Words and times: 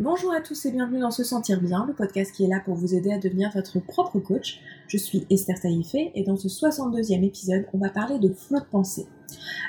Bonjour 0.00 0.32
à 0.32 0.40
tous 0.40 0.66
et 0.66 0.72
bienvenue 0.72 0.98
dans 0.98 1.12
Se 1.12 1.22
Sentir 1.22 1.60
Bien, 1.60 1.86
le 1.86 1.94
podcast 1.94 2.34
qui 2.34 2.42
est 2.42 2.48
là 2.48 2.58
pour 2.58 2.74
vous 2.74 2.96
aider 2.96 3.12
à 3.12 3.18
devenir 3.18 3.52
votre 3.54 3.78
propre 3.78 4.18
coach. 4.18 4.60
Je 4.88 4.96
suis 4.96 5.24
Esther 5.30 5.60
Taïfé 5.60 6.10
et 6.16 6.24
dans 6.24 6.36
ce 6.36 6.48
62e 6.48 7.22
épisode, 7.22 7.66
on 7.72 7.78
va 7.78 7.90
parler 7.90 8.18
de 8.18 8.34
flot 8.34 8.58
de 8.58 8.64
pensée. 8.64 9.06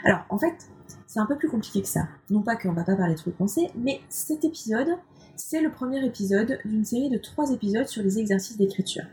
Alors, 0.04 0.26
en 0.32 0.40
fait, 0.40 0.56
c'est 1.06 1.20
un 1.20 1.28
peu 1.28 1.36
plus 1.38 1.48
compliqué 1.48 1.84
que 1.84 1.88
ça. 1.88 2.08
Non 2.32 2.42
pas 2.42 2.56
qu'on 2.56 2.74
va 2.74 2.84
pas 2.84 2.96
parler 2.96 3.14
de 3.14 3.20
flot 3.20 3.34
de 3.34 3.38
pensée, 3.38 3.70
mais 3.76 4.02
cet 4.10 4.44
épisode, 4.44 4.98
c'est 5.36 5.62
le 5.62 5.70
premier 5.70 6.04
épisode 6.04 6.58
d'une 6.66 6.86
série 6.86 7.12
de 7.12 7.20
trois 7.20 7.52
épisodes 7.52 7.88
sur 7.88 8.02
les 8.02 8.18
exercices 8.18 8.58
d'écriture. 8.58 9.06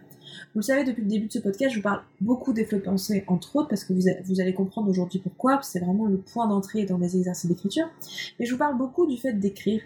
Vous 0.55 0.61
le 0.61 0.63
savez, 0.63 0.85
depuis 0.85 1.03
le 1.03 1.09
début 1.09 1.27
de 1.27 1.33
ce 1.33 1.39
podcast, 1.39 1.73
je 1.73 1.79
vous 1.79 1.83
parle 1.83 2.03
beaucoup 2.21 2.53
des 2.53 2.65
flots 2.65 2.79
de 2.79 2.85
pensée, 2.85 3.25
entre 3.27 3.57
autres, 3.57 3.69
parce 3.69 3.85
que 3.85 3.93
vous, 3.93 4.41
allez 4.41 4.55
comprendre 4.55 4.89
aujourd'hui 4.89 5.19
pourquoi, 5.19 5.61
c'est 5.63 5.81
vraiment 5.81 6.07
le 6.07 6.19
point 6.19 6.47
d'entrée 6.47 6.85
dans 6.85 6.99
les 6.99 7.17
exercices 7.17 7.49
d'écriture. 7.49 7.87
Mais 8.39 8.47
je 8.47 8.53
vous 8.53 8.59
parle 8.59 8.77
beaucoup 8.77 9.07
du 9.07 9.17
fait 9.17 9.33
d'écrire. 9.33 9.81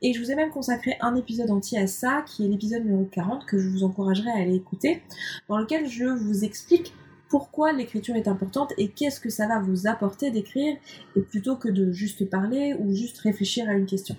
Et 0.00 0.12
je 0.12 0.20
vous 0.20 0.30
ai 0.30 0.34
même 0.34 0.50
consacré 0.50 0.96
un 1.00 1.14
épisode 1.16 1.50
entier 1.50 1.78
à 1.78 1.86
ça, 1.86 2.24
qui 2.26 2.44
est 2.44 2.48
l'épisode 2.48 2.84
numéro 2.84 3.04
40, 3.04 3.46
que 3.46 3.58
je 3.58 3.68
vous 3.68 3.84
encouragerai 3.84 4.30
à 4.30 4.36
aller 4.36 4.54
écouter, 4.54 5.02
dans 5.48 5.58
lequel 5.58 5.88
je 5.88 6.04
vous 6.04 6.44
explique 6.44 6.92
pourquoi 7.32 7.72
l'écriture 7.72 8.14
est 8.14 8.28
importante 8.28 8.74
et 8.76 8.88
qu'est-ce 8.88 9.18
que 9.18 9.30
ça 9.30 9.48
va 9.48 9.58
vous 9.58 9.86
apporter 9.86 10.30
d'écrire, 10.30 10.76
et 11.16 11.20
plutôt 11.22 11.56
que 11.56 11.68
de 11.68 11.90
juste 11.90 12.28
parler 12.28 12.74
ou 12.78 12.94
juste 12.94 13.18
réfléchir 13.18 13.68
à 13.70 13.72
une 13.72 13.86
question. 13.86 14.16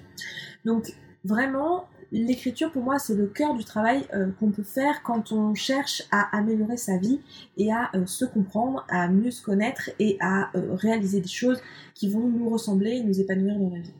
Donc 0.65 0.95
vraiment, 1.23 1.87
l'écriture 2.13 2.71
pour 2.71 2.83
moi 2.83 2.99
c'est 2.99 3.15
le 3.15 3.25
cœur 3.25 3.55
du 3.55 3.65
travail 3.65 4.05
euh, 4.13 4.29
qu'on 4.39 4.51
peut 4.51 4.63
faire 4.63 5.01
quand 5.03 5.31
on 5.31 5.55
cherche 5.55 6.03
à 6.11 6.35
améliorer 6.37 6.77
sa 6.77 6.97
vie 6.97 7.19
et 7.57 7.71
à 7.71 7.89
euh, 7.95 8.05
se 8.05 8.23
comprendre, 8.23 8.85
à 8.87 9.07
mieux 9.07 9.31
se 9.31 9.41
connaître 9.41 9.89
et 9.99 10.17
à 10.21 10.55
euh, 10.55 10.75
réaliser 10.75 11.19
des 11.19 11.27
choses 11.27 11.59
qui 11.95 12.09
vont 12.09 12.27
nous 12.27 12.49
ressembler 12.49 12.91
et 12.91 13.03
nous 13.03 13.19
épanouir 13.19 13.57
dans 13.57 13.71
la 13.71 13.79
vie. 13.79 13.93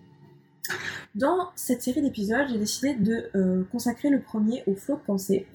Dans 1.14 1.50
cette 1.56 1.84
série 1.84 2.02
d'épisodes, 2.02 2.48
j'ai 2.50 2.58
décidé 2.58 2.96
de 2.96 3.68
consacrer 3.72 4.10
le 4.10 4.20
premier 4.20 4.64
au 4.66 4.74
flot 4.74 4.96
de 4.96 5.02
pensée. 5.02 5.46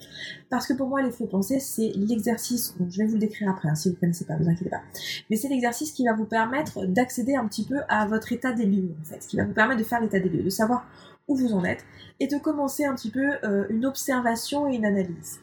Parce 0.50 0.68
que 0.68 0.74
pour 0.74 0.86
moi, 0.86 1.02
les 1.02 1.10
flots 1.10 1.26
de 1.26 1.30
pensée, 1.30 1.58
c'est 1.58 1.90
l'exercice, 1.96 2.76
je 2.88 2.98
vais 2.98 3.06
vous 3.06 3.14
le 3.14 3.18
décrire 3.18 3.50
après, 3.50 3.68
hein, 3.68 3.74
si 3.74 3.88
vous 3.88 3.96
ne 3.96 4.00
connaissez 4.00 4.24
pas, 4.24 4.36
vous 4.36 4.48
inquiétez 4.48 4.70
pas. 4.70 4.82
Mais 5.30 5.36
c'est 5.36 5.48
l'exercice 5.48 5.90
qui 5.90 6.04
va 6.04 6.12
vous 6.12 6.26
permettre 6.26 6.86
d'accéder 6.86 7.34
un 7.34 7.48
petit 7.48 7.64
peu 7.64 7.78
à 7.88 8.06
votre 8.06 8.32
état 8.32 8.52
des 8.52 8.66
lieux, 8.66 8.94
en 9.00 9.04
fait. 9.04 9.26
Qui 9.26 9.36
va 9.36 9.46
vous 9.46 9.52
permettre 9.52 9.80
de 9.80 9.84
faire 9.84 10.00
l'état 10.00 10.20
des 10.20 10.28
lieux, 10.28 10.44
de 10.44 10.50
savoir 10.50 10.86
où 11.28 11.36
vous 11.36 11.52
en 11.52 11.64
êtes, 11.64 11.84
et 12.20 12.26
de 12.26 12.36
commencer 12.38 12.84
un 12.84 12.94
petit 12.94 13.10
peu 13.10 13.34
euh, 13.44 13.66
une 13.68 13.86
observation 13.86 14.68
et 14.68 14.76
une 14.76 14.84
analyse. 14.84 15.40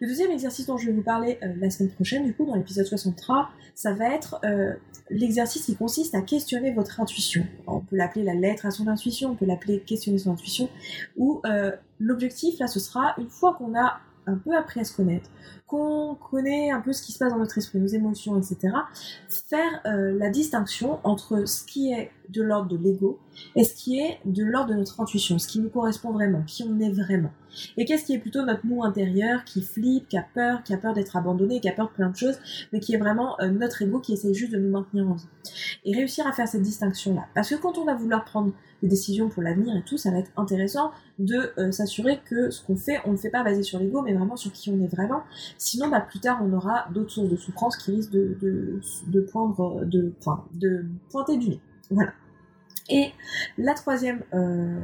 Le 0.00 0.06
deuxième 0.06 0.30
exercice 0.30 0.66
dont 0.66 0.76
je 0.76 0.86
vais 0.86 0.92
vous 0.92 1.02
parler 1.02 1.38
euh, 1.42 1.54
la 1.58 1.70
semaine 1.70 1.90
prochaine, 1.90 2.24
du 2.24 2.34
coup, 2.34 2.44
dans 2.44 2.54
l'épisode 2.54 2.86
63, 2.86 3.50
ça 3.74 3.94
va 3.94 4.14
être 4.14 4.38
euh, 4.44 4.74
l'exercice 5.10 5.64
qui 5.64 5.76
consiste 5.76 6.14
à 6.14 6.20
questionner 6.20 6.72
votre 6.72 7.00
intuition. 7.00 7.46
On 7.66 7.80
peut 7.80 7.96
l'appeler 7.96 8.24
la 8.24 8.34
lettre 8.34 8.66
à 8.66 8.70
son 8.70 8.86
intuition, 8.86 9.30
on 9.30 9.34
peut 9.34 9.46
l'appeler 9.46 9.80
questionner 9.80 10.18
son 10.18 10.32
intuition, 10.32 10.68
ou 11.16 11.42
l'objectif, 11.98 12.58
là, 12.58 12.66
ce 12.66 12.80
sera, 12.80 13.14
une 13.18 13.28
fois 13.28 13.54
qu'on 13.54 13.78
a 13.78 14.00
un 14.26 14.36
peu 14.36 14.56
appris 14.56 14.80
à 14.80 14.84
se 14.84 14.96
connaître, 14.96 15.30
qu'on 15.66 16.16
connaît 16.30 16.70
un 16.70 16.80
peu 16.80 16.92
ce 16.92 17.02
qui 17.02 17.12
se 17.12 17.18
passe 17.18 17.32
dans 17.32 17.38
notre 17.38 17.58
esprit, 17.58 17.78
nos 17.78 17.86
émotions, 17.86 18.38
etc., 18.38 18.74
faire 19.28 19.80
la 19.84 20.30
distinction 20.30 21.00
entre 21.04 21.46
ce 21.46 21.64
qui 21.64 21.92
est 21.92 22.10
de 22.28 22.42
l'ordre 22.42 22.68
de 22.68 22.76
l'ego 22.76 23.18
et 23.56 23.64
ce 23.64 23.74
qui 23.74 24.00
est 24.00 24.18
de 24.24 24.44
l'ordre 24.44 24.70
de 24.70 24.74
notre 24.74 25.00
intuition, 25.00 25.38
ce 25.38 25.48
qui 25.48 25.60
nous 25.60 25.70
correspond 25.70 26.12
vraiment, 26.12 26.42
qui 26.42 26.64
on 26.64 26.78
est 26.80 26.90
vraiment. 26.90 27.30
Et 27.76 27.84
qu'est-ce 27.84 28.04
qui 28.04 28.14
est 28.14 28.18
plutôt 28.18 28.44
notre 28.44 28.64
nous 28.66 28.82
intérieur 28.84 29.44
qui 29.44 29.62
flippe, 29.62 30.08
qui 30.08 30.16
a 30.16 30.26
peur, 30.34 30.62
qui 30.62 30.74
a 30.74 30.76
peur 30.76 30.94
d'être 30.94 31.16
abandonné, 31.16 31.60
qui 31.60 31.68
a 31.68 31.72
peur 31.72 31.88
de 31.88 31.92
plein 31.92 32.10
de 32.10 32.16
choses, 32.16 32.38
mais 32.72 32.80
qui 32.80 32.94
est 32.94 32.98
vraiment 32.98 33.40
euh, 33.40 33.48
notre 33.48 33.82
ego 33.82 34.00
qui 34.00 34.12
essaie 34.12 34.34
juste 34.34 34.52
de 34.52 34.58
nous 34.58 34.70
maintenir 34.70 35.08
en 35.08 35.14
vie. 35.14 35.28
Et 35.84 35.94
réussir 35.94 36.26
à 36.26 36.32
faire 36.32 36.48
cette 36.48 36.62
distinction-là. 36.62 37.26
Parce 37.34 37.50
que 37.50 37.54
quand 37.56 37.78
on 37.78 37.84
va 37.84 37.94
vouloir 37.94 38.24
prendre 38.24 38.52
des 38.82 38.88
décisions 38.88 39.28
pour 39.28 39.42
l'avenir 39.42 39.76
et 39.76 39.82
tout, 39.82 39.96
ça 39.96 40.10
va 40.10 40.18
être 40.18 40.30
intéressant 40.36 40.90
de 41.18 41.52
euh, 41.58 41.72
s'assurer 41.72 42.20
que 42.24 42.50
ce 42.50 42.64
qu'on 42.64 42.76
fait, 42.76 43.00
on 43.04 43.08
ne 43.08 43.12
le 43.14 43.18
fait 43.18 43.30
pas 43.30 43.42
basé 43.42 43.62
sur 43.62 43.78
l'ego, 43.78 44.02
mais 44.02 44.14
vraiment 44.14 44.36
sur 44.36 44.52
qui 44.52 44.70
on 44.70 44.80
est 44.82 44.94
vraiment. 44.94 45.22
Sinon, 45.58 45.88
bah, 45.88 46.00
plus 46.00 46.20
tard, 46.20 46.40
on 46.42 46.52
aura 46.52 46.86
d'autres 46.92 47.10
sources 47.10 47.30
de 47.30 47.36
souffrance 47.36 47.76
qui 47.76 47.92
risquent 47.92 48.12
de, 48.12 48.36
de, 49.06 49.20
poindre, 49.20 49.84
de, 49.84 50.12
de 50.54 50.84
pointer 51.10 51.36
du 51.36 51.50
nez. 51.50 51.60
Voilà. 51.90 52.12
Et 52.90 53.12
la 53.56 53.72
troisième 53.72 54.22
euh, 54.34 54.78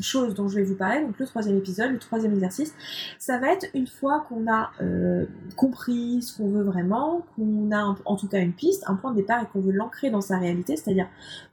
chose 0.00 0.34
dont 0.34 0.48
je 0.48 0.56
vais 0.56 0.64
vous 0.64 0.74
parler, 0.74 1.00
donc 1.00 1.18
le 1.18 1.26
troisième 1.26 1.56
épisode, 1.56 1.92
le 1.92 1.98
troisième 1.98 2.32
exercice, 2.32 2.74
ça 3.20 3.38
va 3.38 3.52
être 3.52 3.66
une 3.72 3.86
fois 3.86 4.26
qu'on 4.28 4.50
a 4.50 4.72
euh, 4.82 5.26
compris 5.56 6.22
ce 6.22 6.36
qu'on 6.36 6.48
veut 6.48 6.64
vraiment, 6.64 7.24
qu'on 7.36 7.70
a 7.70 7.96
en 8.04 8.16
tout 8.16 8.26
cas 8.26 8.40
une 8.40 8.52
piste, 8.52 8.82
un 8.88 8.96
point 8.96 9.12
de 9.12 9.16
départ 9.16 9.42
et 9.42 9.46
qu'on 9.46 9.60
veut 9.60 9.72
l'ancrer 9.72 10.10
dans 10.10 10.20
sa 10.20 10.38
réalité, 10.38 10.76
c'est-à-dire 10.76 11.08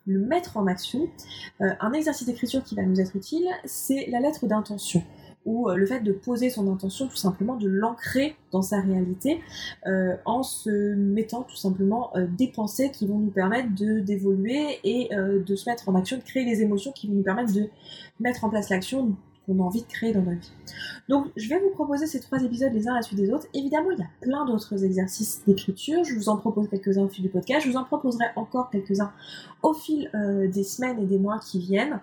le 0.07 0.19
mettre 0.19 0.57
en 0.57 0.65
action. 0.65 1.07
Euh, 1.61 1.69
un 1.79 1.93
exercice 1.93 2.25
d'écriture 2.25 2.63
qui 2.63 2.73
va 2.73 2.81
nous 2.81 2.99
être 2.99 3.15
utile, 3.15 3.47
c'est 3.65 4.07
la 4.09 4.19
lettre 4.19 4.47
d'intention 4.47 5.03
ou 5.45 5.69
euh, 5.69 5.75
le 5.75 5.85
fait 5.85 6.01
de 6.01 6.11
poser 6.11 6.49
son 6.49 6.71
intention, 6.71 7.07
tout 7.07 7.15
simplement 7.15 7.55
de 7.55 7.67
l'ancrer 7.67 8.35
dans 8.51 8.61
sa 8.61 8.79
réalité, 8.79 9.41
euh, 9.87 10.15
en 10.25 10.43
se 10.43 10.93
mettant 10.95 11.43
tout 11.43 11.55
simplement 11.55 12.11
euh, 12.15 12.27
des 12.37 12.47
pensées 12.47 12.91
qui 12.91 13.07
vont 13.07 13.17
nous 13.17 13.31
permettre 13.31 13.69
d'évoluer 13.73 14.79
et 14.83 15.09
de 15.13 15.55
se 15.55 15.69
mettre 15.69 15.89
en 15.89 15.95
action, 15.95 16.17
de 16.17 16.23
créer 16.23 16.45
des 16.45 16.61
émotions 16.61 16.91
qui 16.91 17.07
vont 17.07 17.13
nous 17.13 17.23
permettre 17.23 17.53
de 17.53 17.69
mettre 18.19 18.43
en 18.43 18.49
place 18.49 18.69
l'action 18.69 19.15
qu'on 19.45 19.59
a 19.59 19.63
envie 19.63 19.81
de 19.81 19.87
créer 19.87 20.13
dans 20.13 20.21
notre 20.21 20.39
vie. 20.39 20.51
Donc 21.09 21.27
je 21.35 21.49
vais 21.49 21.59
vous 21.59 21.71
proposer 21.71 22.07
ces 22.07 22.19
trois 22.19 22.43
épisodes 22.43 22.71
les 22.73 22.87
uns 22.87 22.93
à 22.93 22.97
la 22.97 23.01
suite 23.01 23.19
des 23.19 23.31
autres. 23.31 23.47
Évidemment, 23.53 23.91
il 23.91 23.99
y 23.99 24.03
a 24.03 24.09
plein 24.21 24.45
d'autres 24.45 24.83
exercices 24.83 25.41
d'écriture. 25.45 26.03
Je 26.03 26.15
vous 26.15 26.29
en 26.29 26.37
propose 26.37 26.69
quelques-uns 26.69 27.03
au 27.03 27.09
fil 27.09 27.23
du 27.23 27.29
podcast. 27.29 27.65
Je 27.65 27.71
vous 27.71 27.77
en 27.77 27.83
proposerai 27.83 28.25
encore 28.35 28.69
quelques-uns 28.69 29.11
au 29.63 29.73
fil 29.73 30.09
euh, 30.13 30.47
des 30.47 30.63
semaines 30.63 30.99
et 30.99 31.05
des 31.05 31.17
mois 31.17 31.39
qui 31.39 31.59
viennent. 31.59 31.99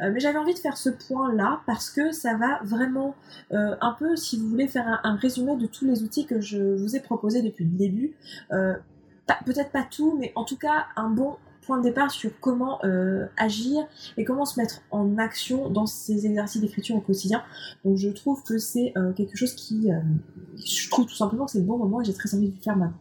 Euh, 0.00 0.10
mais 0.12 0.20
j'avais 0.20 0.38
envie 0.38 0.54
de 0.54 0.58
faire 0.58 0.76
ce 0.76 0.90
point-là 0.90 1.60
parce 1.66 1.90
que 1.90 2.12
ça 2.12 2.36
va 2.36 2.60
vraiment 2.62 3.14
euh, 3.52 3.74
un 3.80 3.92
peu, 3.92 4.16
si 4.16 4.38
vous 4.38 4.48
voulez 4.48 4.68
faire 4.68 4.86
un, 4.86 5.00
un, 5.04 5.16
résumé 5.16 5.56
de 5.56 5.66
tous 5.66 5.84
les 5.84 6.02
outils 6.02 6.26
que 6.26 6.40
je 6.40 6.76
vous 6.76 6.96
ai 6.96 7.00
proposés 7.00 7.42
depuis 7.42 7.64
le 7.64 7.76
début. 7.76 8.14
peut-être 8.48 9.70
pas 9.70 9.86
tout, 9.88 10.16
mais 10.18 10.32
en 10.34 10.44
tout 10.44 10.56
cas 10.56 10.86
un 10.96 11.10
bon 11.10 11.36
point 11.66 11.78
de 11.78 11.82
départ 11.82 12.10
sur 12.10 12.30
comment 12.40 12.78
euh, 12.84 13.26
agir 13.36 13.84
et 14.16 14.24
comment 14.24 14.44
se 14.44 14.58
mettre 14.58 14.82
en 14.90 15.18
action 15.18 15.68
dans 15.68 15.86
ces 15.86 16.26
exercices 16.26 16.60
d'écriture 16.60 16.96
au 16.96 17.00
quotidien. 17.00 17.42
Donc 17.84 17.96
je 17.96 18.08
trouve 18.08 18.42
que 18.42 18.58
c'est 18.58 18.92
euh, 18.96 19.12
quelque 19.12 19.36
chose 19.36 19.54
qui... 19.54 19.92
Euh, 19.92 20.00
je 20.56 20.88
trouve 20.90 21.06
tout 21.06 21.14
simplement 21.14 21.46
que 21.46 21.52
c'est 21.52 21.58
le 21.58 21.64
bon 21.64 21.78
moment 21.78 22.00
et 22.00 22.04
j'ai 22.04 22.14
très 22.14 22.34
envie 22.34 22.48
de 22.48 22.56
le 22.56 22.62
faire 22.62 22.76
maintenant. 22.76 22.98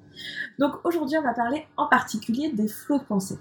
Donc 0.59 0.74
aujourd'hui 0.84 1.18
on 1.18 1.24
va 1.24 1.34
parler 1.34 1.66
en 1.78 1.88
particulier 1.88 2.52
des 2.52 2.68
flots 2.68 3.00
de 3.00 3.04
pensée. 3.04 3.38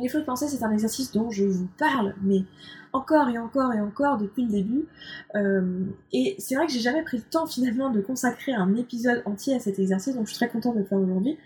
Les 0.00 0.08
flots 0.08 0.20
de 0.20 0.24
pensée, 0.24 0.48
c'est 0.48 0.62
un 0.62 0.70
exercice 0.70 1.12
dont 1.12 1.30
je 1.30 1.44
vous 1.44 1.68
parle, 1.78 2.14
mais 2.22 2.44
encore 2.92 3.28
et 3.28 3.38
encore 3.38 3.72
et 3.72 3.80
encore 3.80 4.16
depuis 4.16 4.44
le 4.44 4.50
début. 4.50 4.86
Euh, 5.34 5.84
et 6.12 6.36
c'est 6.38 6.54
vrai 6.54 6.66
que 6.66 6.72
j'ai 6.72 6.80
jamais 6.80 7.02
pris 7.02 7.18
le 7.18 7.22
temps 7.22 7.46
finalement 7.46 7.90
de 7.90 8.00
consacrer 8.00 8.52
un 8.52 8.74
épisode 8.76 9.22
entier 9.26 9.54
à 9.54 9.60
cet 9.60 9.78
exercice, 9.78 10.14
donc 10.14 10.26
je 10.26 10.30
suis 10.34 10.38
très 10.38 10.48
contente 10.48 10.74
de 10.74 10.80
le 10.80 10.86
faire 10.86 10.98
aujourd'hui, 10.98 11.38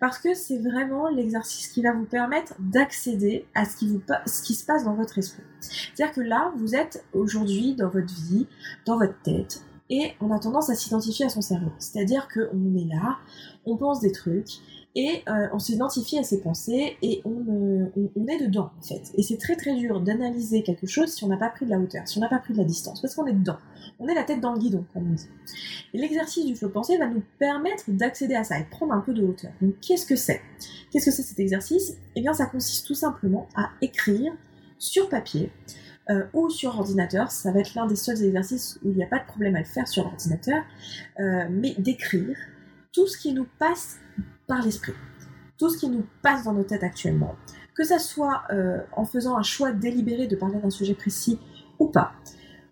parce 0.00 0.18
que 0.18 0.34
c'est 0.34 0.58
vraiment 0.58 1.08
l'exercice 1.08 1.68
qui 1.68 1.82
va 1.82 1.92
vous 1.92 2.06
permettre 2.06 2.54
d'accéder 2.58 3.46
à 3.54 3.64
ce 3.64 3.76
qui, 3.76 3.88
vous, 3.88 4.00
ce 4.26 4.42
qui 4.42 4.54
se 4.54 4.64
passe 4.64 4.84
dans 4.84 4.94
votre 4.94 5.18
esprit. 5.18 5.42
C'est-à-dire 5.60 6.14
que 6.14 6.20
là, 6.20 6.52
vous 6.56 6.74
êtes 6.74 7.04
aujourd'hui 7.12 7.74
dans 7.74 7.88
votre 7.88 8.14
vie, 8.14 8.46
dans 8.86 8.98
votre 8.98 9.20
tête, 9.22 9.62
et 9.90 10.12
on 10.20 10.30
a 10.30 10.38
tendance 10.38 10.70
à 10.70 10.74
s'identifier 10.74 11.26
à 11.26 11.28
son 11.28 11.40
cerveau. 11.40 11.72
C'est-à-dire 11.78 12.28
qu'on 12.28 12.74
est 12.76 12.94
là, 12.94 13.18
on 13.64 13.76
pense 13.76 14.00
des 14.00 14.12
trucs, 14.12 14.60
et 14.94 15.22
euh, 15.28 15.48
on 15.52 15.58
s'identifie 15.58 16.18
à 16.18 16.22
ses 16.22 16.40
pensées 16.40 16.96
et 17.02 17.22
euh, 17.26 17.86
on, 18.16 18.26
est 18.26 18.38
dedans 18.38 18.70
en 18.78 18.82
fait. 18.82 19.02
Et 19.14 19.22
c'est 19.22 19.36
très 19.36 19.54
très 19.54 19.76
dur 19.76 20.00
d'analyser 20.00 20.62
quelque 20.62 20.86
chose 20.86 21.12
si 21.12 21.24
on 21.24 21.28
n'a 21.28 21.36
pas 21.36 21.50
pris 21.50 21.66
de 21.66 21.70
la 21.70 21.78
hauteur, 21.78 22.06
si 22.06 22.18
on 22.18 22.20
n'a 22.20 22.28
pas 22.28 22.38
pris 22.38 22.54
de 22.54 22.58
la 22.58 22.64
distance, 22.64 23.00
parce 23.00 23.14
qu'on 23.14 23.26
est 23.26 23.32
dedans. 23.32 23.58
On 24.00 24.08
est 24.08 24.14
la 24.14 24.24
tête 24.24 24.40
dans 24.40 24.52
le 24.52 24.58
guidon, 24.58 24.84
comme 24.92 25.10
on 25.10 25.14
dit. 25.14 25.28
Et 25.92 25.98
l'exercice 25.98 26.46
du 26.46 26.56
flow 26.56 26.70
pensée 26.70 26.96
va 26.98 27.06
nous 27.06 27.22
permettre 27.38 27.84
d'accéder 27.88 28.34
à 28.34 28.44
ça 28.44 28.58
et 28.58 28.64
de 28.64 28.68
prendre 28.68 28.92
un 28.92 29.00
peu 29.00 29.12
de 29.12 29.22
hauteur. 29.22 29.52
Donc 29.60 29.74
qu'est-ce 29.80 30.06
que 30.06 30.16
c'est? 30.16 30.40
Qu'est-ce 30.90 31.06
que 31.06 31.12
c'est 31.12 31.22
cet 31.22 31.38
exercice? 31.38 31.96
Eh 32.16 32.20
bien 32.20 32.32
ça 32.32 32.46
consiste 32.46 32.86
tout 32.86 32.94
simplement 32.94 33.46
à 33.54 33.70
écrire 33.82 34.32
sur 34.78 35.08
papier 35.08 35.52
euh, 36.10 36.24
ou 36.32 36.48
sur 36.48 36.78
ordinateur. 36.78 37.30
Ça 37.30 37.52
va 37.52 37.60
être 37.60 37.74
l'un 37.74 37.86
des 37.86 37.96
seuls 37.96 38.22
exercices 38.22 38.78
où 38.84 38.90
il 38.90 38.96
n'y 38.96 39.04
a 39.04 39.08
pas 39.08 39.18
de 39.18 39.26
problème 39.26 39.54
à 39.54 39.60
le 39.60 39.64
faire 39.66 39.86
sur 39.86 40.04
l'ordinateur, 40.04 40.64
mais 41.50 41.74
d'écrire 41.78 42.36
tout 42.92 43.06
ce 43.06 43.18
qui 43.18 43.32
nous 43.32 43.46
passe 43.58 43.98
par 44.46 44.62
l'esprit. 44.62 44.94
Tout 45.58 45.70
ce 45.70 45.78
qui 45.78 45.88
nous 45.88 46.06
passe 46.22 46.44
dans 46.44 46.52
nos 46.52 46.64
têtes 46.64 46.84
actuellement. 46.84 47.34
Que 47.74 47.84
ça 47.84 47.98
soit 47.98 48.42
euh, 48.50 48.80
en 48.92 49.04
faisant 49.04 49.36
un 49.36 49.42
choix 49.42 49.72
délibéré 49.72 50.26
de 50.26 50.36
parler 50.36 50.60
d'un 50.60 50.70
sujet 50.70 50.94
précis 50.94 51.38
ou 51.78 51.88
pas. 51.88 52.12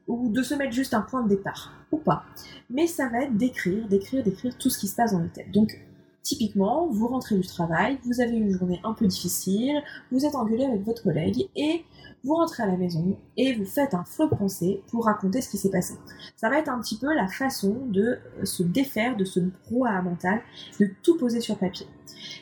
Ou 0.07 0.31
de 0.31 0.43
se 0.43 0.55
mettre 0.55 0.73
juste 0.73 0.95
un 0.95 1.03
point 1.03 1.23
de 1.23 1.29
départ 1.29 1.73
ou 1.91 1.99
pas. 1.99 2.25
Mais 2.71 2.87
ça 2.87 3.09
va 3.09 3.23
être 3.23 3.37
d'écrire, 3.37 3.87
d'écrire, 3.89 4.23
d'écrire 4.23 4.57
tout 4.57 4.71
ce 4.71 4.79
qui 4.79 4.89
se 4.89 4.97
passe 4.97 5.13
dans 5.13 5.21
nos 5.21 5.29
têtes. 5.29 5.51
Donc 5.51 5.81
Typiquement, 6.26 6.88
vous 6.90 7.06
rentrez 7.06 7.37
du 7.37 7.46
travail, 7.46 8.00
vous 8.02 8.20
avez 8.20 8.37
une 8.37 8.50
journée 8.50 8.81
un 8.82 8.94
peu 8.94 9.06
difficile, 9.06 9.81
vous 10.11 10.26
êtes 10.26 10.34
engueulé 10.34 10.64
avec 10.64 10.82
votre 10.82 11.05
collègue 11.05 11.49
et 11.55 11.84
vous 12.25 12.34
rentrez 12.34 12.64
à 12.64 12.67
la 12.67 12.76
maison 12.76 13.17
et 13.37 13.55
vous 13.55 13.64
faites 13.64 13.94
un 13.94 14.02
flot 14.02 14.28
de 14.28 14.34
pensée 14.34 14.82
pour 14.90 15.05
raconter 15.05 15.40
ce 15.40 15.49
qui 15.49 15.56
s'est 15.56 15.70
passé. 15.70 15.94
Ça 16.34 16.50
va 16.50 16.58
être 16.58 16.69
un 16.69 16.81
petit 16.81 16.99
peu 16.99 17.14
la 17.14 17.28
façon 17.28 17.76
de 17.87 18.19
se 18.43 18.64
défaire 18.64 19.17
de 19.17 19.25
ce 19.25 19.38
brouhaha 19.38 20.02
mental, 20.02 20.40
de 20.81 20.90
tout 21.05 21.17
poser 21.17 21.40
sur 21.40 21.58
papier. 21.58 21.87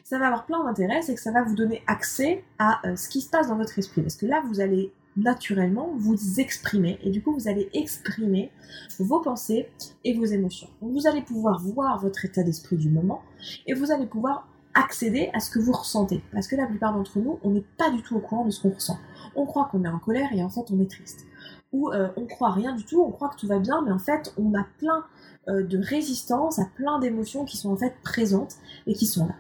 Ça 0.03 0.19
va 0.19 0.29
avoir 0.29 0.47
plein 0.47 0.65
d'intérêt, 0.65 1.03
c'est 1.03 1.15
que 1.15 1.21
ça 1.21 1.33
va 1.33 1.43
vous 1.43 1.55
donner 1.55 1.83
accès 1.87 2.43
à 2.59 2.81
euh, 2.87 2.97
ce 2.97 3.11
qui 3.11 3.21
se 3.21 3.29
passe 3.29 3.49
dans 3.49 3.59
votre 3.59 3.79
esprit. 3.79 4.01
Parce 4.01 4.17
que 4.17 4.25
là, 4.25 4.43
vous 4.49 4.61
allez 4.61 4.95
naturellement 5.17 5.93
vous 5.97 6.41
exprimer 6.41 6.99
et 7.03 7.11
du 7.11 7.23
coup 7.23 7.33
vous 7.33 7.49
allez 7.49 7.69
exprimer 7.73 8.51
vos 8.99 9.21
pensées 9.21 9.69
et 10.05 10.15
vos 10.15 10.25
émotions. 10.25 10.69
vous 10.81 11.07
allez 11.07 11.23
pouvoir 11.23 11.61
voir 11.61 12.01
votre 12.01 12.25
état 12.25 12.43
d'esprit 12.43 12.77
du 12.77 12.91
moment 12.91 13.23
et 13.67 13.75
vous 13.75 13.93
allez 13.93 14.07
pouvoir 14.07 14.49
accéder 14.75 15.31
à 15.33 15.41
ce 15.41 15.51
que 15.51 15.61
vous 15.61 15.73
ressentez. 15.73 16.21
Parce 16.33 16.49
que 16.49 16.57
la 16.57 16.67
plupart 16.67 16.93
d'entre 16.93 17.19
nous, 17.19 17.39
on 17.43 17.51
n'est 17.51 17.65
pas 17.79 17.91
du 17.91 18.03
tout 18.03 18.17
au 18.17 18.21
courant 18.21 18.45
de 18.45 18.51
ce 18.51 18.61
qu'on 18.61 18.71
ressent. 18.71 18.99
On 19.37 19.47
croit 19.47 19.69
qu'on 19.71 19.85
est 19.85 19.89
en 19.89 19.99
colère 19.99 20.33
et 20.33 20.43
en 20.43 20.51
fait 20.51 20.71
on 20.71 20.81
est 20.81 20.91
triste. 20.91 21.27
Ou 21.73 21.91
euh, 21.91 22.09
on 22.17 22.27
croit 22.27 22.51
rien 22.51 22.75
du 22.75 22.85
tout, 22.85 23.03
on 23.03 23.11
croit 23.11 23.29
que 23.29 23.37
tout 23.37 23.47
va 23.47 23.59
bien, 23.59 23.83
mais 23.83 23.93
en 23.93 23.99
fait 23.99 24.35
on 24.37 24.55
a 24.55 24.65
plein 24.79 25.05
euh, 25.49 25.63
de 25.63 25.79
résistance 25.79 26.59
à 26.59 26.67
plein 26.75 26.99
d'émotions 26.99 27.45
qui 27.45 27.57
sont 27.57 27.73
en 27.73 27.77
fait 27.77 27.95
présentes 28.03 28.57
et 28.87 28.95
qui 28.95 29.07
sont 29.07 29.27
là. 29.27 29.35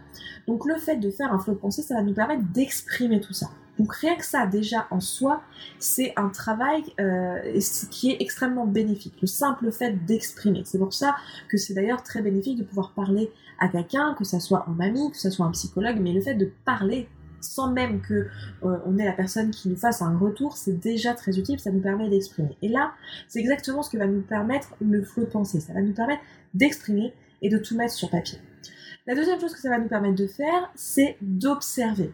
Donc 0.46 0.66
le 0.66 0.76
fait 0.76 0.96
de 0.96 1.10
faire 1.10 1.32
un 1.32 1.38
flot 1.38 1.54
de 1.54 1.58
pensée, 1.58 1.82
ça 1.82 1.94
va 1.94 2.02
nous 2.02 2.14
permettre 2.14 2.42
d'exprimer 2.52 3.20
tout 3.20 3.32
ça. 3.32 3.50
Donc 3.78 3.92
rien 3.94 4.16
que 4.16 4.24
ça, 4.24 4.46
déjà 4.46 4.86
en 4.90 5.00
soi, 5.00 5.42
c'est 5.78 6.12
un 6.16 6.28
travail 6.28 6.82
euh, 7.00 7.60
qui 7.90 8.10
est 8.10 8.16
extrêmement 8.20 8.66
bénéfique. 8.66 9.14
Le 9.20 9.26
simple 9.26 9.70
fait 9.72 10.04
d'exprimer. 10.04 10.62
C'est 10.64 10.78
pour 10.78 10.92
ça 10.92 11.16
que 11.48 11.56
c'est 11.56 11.74
d'ailleurs 11.74 12.02
très 12.02 12.22
bénéfique 12.22 12.58
de 12.58 12.64
pouvoir 12.64 12.92
parler 12.92 13.32
à 13.58 13.68
quelqu'un, 13.68 14.14
que 14.14 14.24
ça 14.24 14.40
soit 14.40 14.66
un 14.68 14.80
ami, 14.80 15.10
que 15.10 15.18
ça 15.18 15.30
soit 15.30 15.46
un 15.46 15.50
psychologue, 15.50 15.98
mais 16.00 16.12
le 16.12 16.20
fait 16.20 16.34
de 16.34 16.50
parler 16.64 17.08
sans 17.40 17.70
même 17.70 18.00
que 18.00 18.26
euh, 18.64 18.78
on 18.86 18.98
ait 18.98 19.04
la 19.04 19.12
personne 19.12 19.50
qui 19.50 19.68
nous 19.68 19.76
fasse 19.76 20.02
un 20.02 20.16
retour, 20.16 20.56
c'est 20.56 20.80
déjà 20.80 21.12
très 21.14 21.38
utile, 21.38 21.60
ça 21.60 21.70
nous 21.70 21.80
permet 21.80 22.08
d'exprimer. 22.08 22.56
Et 22.62 22.68
là, 22.68 22.92
c'est 23.28 23.38
exactement 23.38 23.82
ce 23.82 23.90
que 23.90 23.98
va 23.98 24.06
nous 24.06 24.22
permettre 24.22 24.74
le 24.80 25.02
flot 25.02 25.26
de. 25.26 25.44
Ça 25.44 25.72
va 25.72 25.82
nous 25.82 25.92
permettre 25.92 26.22
d'exprimer 26.54 27.12
et 27.42 27.48
de 27.48 27.58
tout 27.58 27.76
mettre 27.76 27.92
sur 27.92 28.10
papier. 28.10 28.38
La 29.06 29.14
deuxième 29.14 29.38
chose 29.38 29.52
que 29.52 29.60
ça 29.60 29.68
va 29.68 29.78
nous 29.78 29.88
permettre 29.88 30.16
de 30.16 30.26
faire, 30.26 30.70
c'est 30.74 31.16
d'observer. 31.20 32.12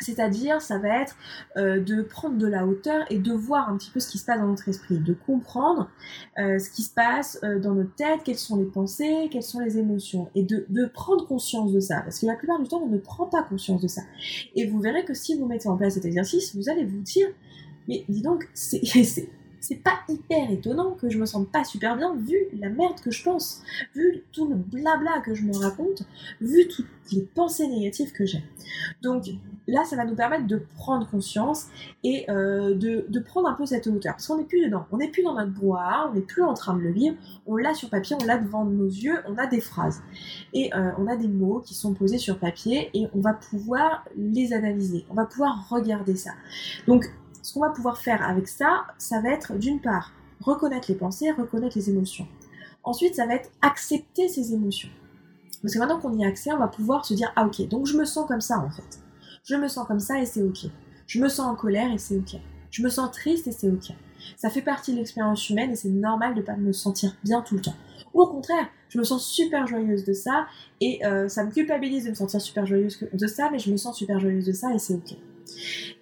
C'est-à-dire, 0.00 0.60
ça 0.60 0.78
va 0.78 1.00
être 1.00 1.16
euh, 1.56 1.80
de 1.80 2.02
prendre 2.02 2.36
de 2.36 2.46
la 2.46 2.66
hauteur 2.66 3.04
et 3.10 3.18
de 3.18 3.32
voir 3.32 3.68
un 3.68 3.76
petit 3.76 3.90
peu 3.90 4.00
ce 4.00 4.08
qui 4.08 4.18
se 4.18 4.24
passe 4.24 4.38
dans 4.38 4.48
notre 4.48 4.68
esprit, 4.68 4.98
de 4.98 5.14
comprendre 5.14 5.88
euh, 6.38 6.58
ce 6.58 6.70
qui 6.70 6.82
se 6.82 6.92
passe 6.92 7.38
euh, 7.42 7.58
dans 7.58 7.74
notre 7.74 7.94
tête, 7.94 8.20
quelles 8.24 8.38
sont 8.38 8.56
les 8.56 8.66
pensées, 8.66 9.28
quelles 9.30 9.42
sont 9.42 9.60
les 9.60 9.78
émotions, 9.78 10.28
et 10.34 10.42
de, 10.42 10.66
de, 10.68 10.86
prendre 10.86 11.26
conscience 11.26 11.72
de 11.72 11.80
ça. 11.80 12.00
Parce 12.02 12.18
que 12.18 12.26
la 12.26 12.34
plupart 12.34 12.60
du 12.60 12.68
temps, 12.68 12.82
on 12.82 12.88
ne 12.88 12.98
prend 12.98 13.26
pas 13.26 13.42
conscience 13.42 13.80
de 13.80 13.88
ça. 13.88 14.02
Et 14.54 14.66
vous 14.66 14.80
verrez 14.80 15.04
que 15.04 15.14
si 15.14 15.38
vous 15.38 15.46
mettez 15.46 15.68
en 15.68 15.76
place 15.76 15.94
cet 15.94 16.04
exercice, 16.04 16.54
vous 16.54 16.68
allez 16.68 16.84
vous 16.84 17.00
dire, 17.00 17.28
mais 17.88 18.04
dis 18.08 18.22
donc, 18.22 18.48
c'est 18.54 18.82
c'est 19.60 19.82
pas 19.82 19.98
hyper 20.08 20.50
étonnant 20.50 20.92
que 20.92 21.10
je 21.10 21.18
me 21.18 21.26
sente 21.26 21.50
pas 21.50 21.64
super 21.64 21.96
bien 21.96 22.14
vu 22.16 22.36
la 22.58 22.68
merde 22.68 23.00
que 23.00 23.10
je 23.10 23.22
pense, 23.22 23.62
vu 23.94 24.24
tout 24.32 24.48
le 24.48 24.54
blabla 24.54 25.20
que 25.24 25.34
je 25.34 25.42
me 25.44 25.56
raconte, 25.56 26.02
vu 26.40 26.68
toutes 26.68 26.86
les 27.12 27.22
pensées 27.22 27.68
négatives 27.68 28.12
que 28.12 28.26
j'ai. 28.26 28.42
Donc 29.02 29.24
là, 29.66 29.84
ça 29.84 29.96
va 29.96 30.04
nous 30.04 30.14
permettre 30.14 30.46
de 30.46 30.62
prendre 30.76 31.08
conscience 31.08 31.66
et 32.04 32.28
euh, 32.30 32.74
de, 32.74 33.18
prendre 33.20 33.48
un 33.48 33.54
peu 33.54 33.66
cette 33.66 33.86
hauteur. 33.86 34.14
Parce 34.14 34.26
qu'on 34.26 34.38
n'est 34.38 34.44
plus 34.44 34.64
dedans, 34.64 34.86
on 34.92 34.98
n'est 34.98 35.08
plus 35.08 35.22
dans 35.22 35.34
notre 35.34 35.52
brouhaha, 35.52 36.08
on 36.10 36.14
n'est 36.14 36.20
plus 36.20 36.42
en 36.42 36.54
train 36.54 36.74
de 36.74 36.80
le 36.80 36.90
lire, 36.90 37.14
on 37.46 37.56
l'a 37.56 37.74
sur 37.74 37.90
papier, 37.90 38.16
on 38.20 38.24
l'a 38.24 38.38
devant 38.38 38.64
nos 38.64 38.86
yeux, 38.86 39.18
on 39.28 39.36
a 39.36 39.46
des 39.46 39.60
phrases. 39.60 40.02
Et 40.52 40.74
euh, 40.74 40.90
on 40.98 41.06
a 41.06 41.16
des 41.16 41.28
mots 41.28 41.60
qui 41.64 41.74
sont 41.74 41.94
posés 41.94 42.18
sur 42.18 42.38
papier 42.38 42.90
et 42.94 43.06
on 43.14 43.20
va 43.20 43.34
pouvoir 43.34 44.04
les 44.16 44.52
analyser, 44.52 45.04
on 45.10 45.14
va 45.14 45.26
pouvoir 45.26 45.68
regarder 45.68 46.16
ça. 46.16 46.32
Donc 46.86 47.10
ce 47.46 47.54
qu'on 47.54 47.60
va 47.60 47.70
pouvoir 47.70 47.98
faire 47.98 48.28
avec 48.28 48.48
ça, 48.48 48.88
ça 48.98 49.20
va 49.20 49.30
être 49.30 49.54
d'une 49.54 49.80
part 49.80 50.10
reconnaître 50.40 50.90
les 50.90 50.96
pensées, 50.96 51.30
reconnaître 51.30 51.78
les 51.78 51.88
émotions. 51.88 52.26
Ensuite, 52.82 53.14
ça 53.14 53.24
va 53.24 53.34
être 53.34 53.50
accepter 53.62 54.26
ces 54.26 54.52
émotions. 54.52 54.88
Parce 55.62 55.74
que 55.74 55.78
maintenant 55.78 56.00
qu'on 56.00 56.18
y 56.18 56.24
a 56.24 56.28
accès, 56.28 56.52
on 56.52 56.58
va 56.58 56.66
pouvoir 56.66 57.04
se 57.04 57.14
dire 57.14 57.32
ah 57.36 57.46
ok, 57.46 57.68
donc 57.68 57.86
je 57.86 57.96
me 57.96 58.04
sens 58.04 58.26
comme 58.26 58.40
ça 58.40 58.58
en 58.58 58.68
fait. 58.68 58.98
Je 59.44 59.54
me 59.54 59.68
sens 59.68 59.86
comme 59.86 60.00
ça 60.00 60.20
et 60.20 60.26
c'est 60.26 60.42
ok. 60.42 60.70
Je 61.06 61.20
me 61.20 61.28
sens 61.28 61.46
en 61.46 61.54
colère 61.54 61.92
et 61.92 61.98
c'est 61.98 62.16
ok. 62.16 62.40
Je 62.72 62.82
me 62.82 62.88
sens 62.88 63.12
triste 63.12 63.46
et 63.46 63.52
c'est 63.52 63.70
ok. 63.70 63.92
Ça 64.36 64.50
fait 64.50 64.62
partie 64.62 64.92
de 64.92 64.96
l'expérience 64.98 65.48
humaine 65.48 65.70
et 65.70 65.76
c'est 65.76 65.88
normal 65.88 66.34
de 66.34 66.40
ne 66.40 66.44
pas 66.44 66.56
me 66.56 66.72
sentir 66.72 67.16
bien 67.22 67.42
tout 67.42 67.54
le 67.54 67.60
temps. 67.60 67.76
Ou 68.12 68.22
au 68.22 68.26
contraire, 68.26 68.66
je 68.88 68.98
me 68.98 69.04
sens 69.04 69.24
super 69.24 69.68
joyeuse 69.68 70.02
de 70.02 70.14
ça 70.14 70.48
et 70.80 71.06
euh, 71.06 71.28
ça 71.28 71.44
me 71.44 71.52
culpabilise 71.52 72.06
de 72.06 72.10
me 72.10 72.14
sentir 72.16 72.40
super 72.40 72.66
joyeuse 72.66 72.98
de 73.12 73.26
ça, 73.28 73.50
mais 73.52 73.60
je 73.60 73.70
me 73.70 73.76
sens 73.76 73.96
super 73.96 74.18
joyeuse 74.18 74.46
de 74.46 74.52
ça 74.52 74.74
et 74.74 74.80
c'est 74.80 74.94
ok. 74.94 75.16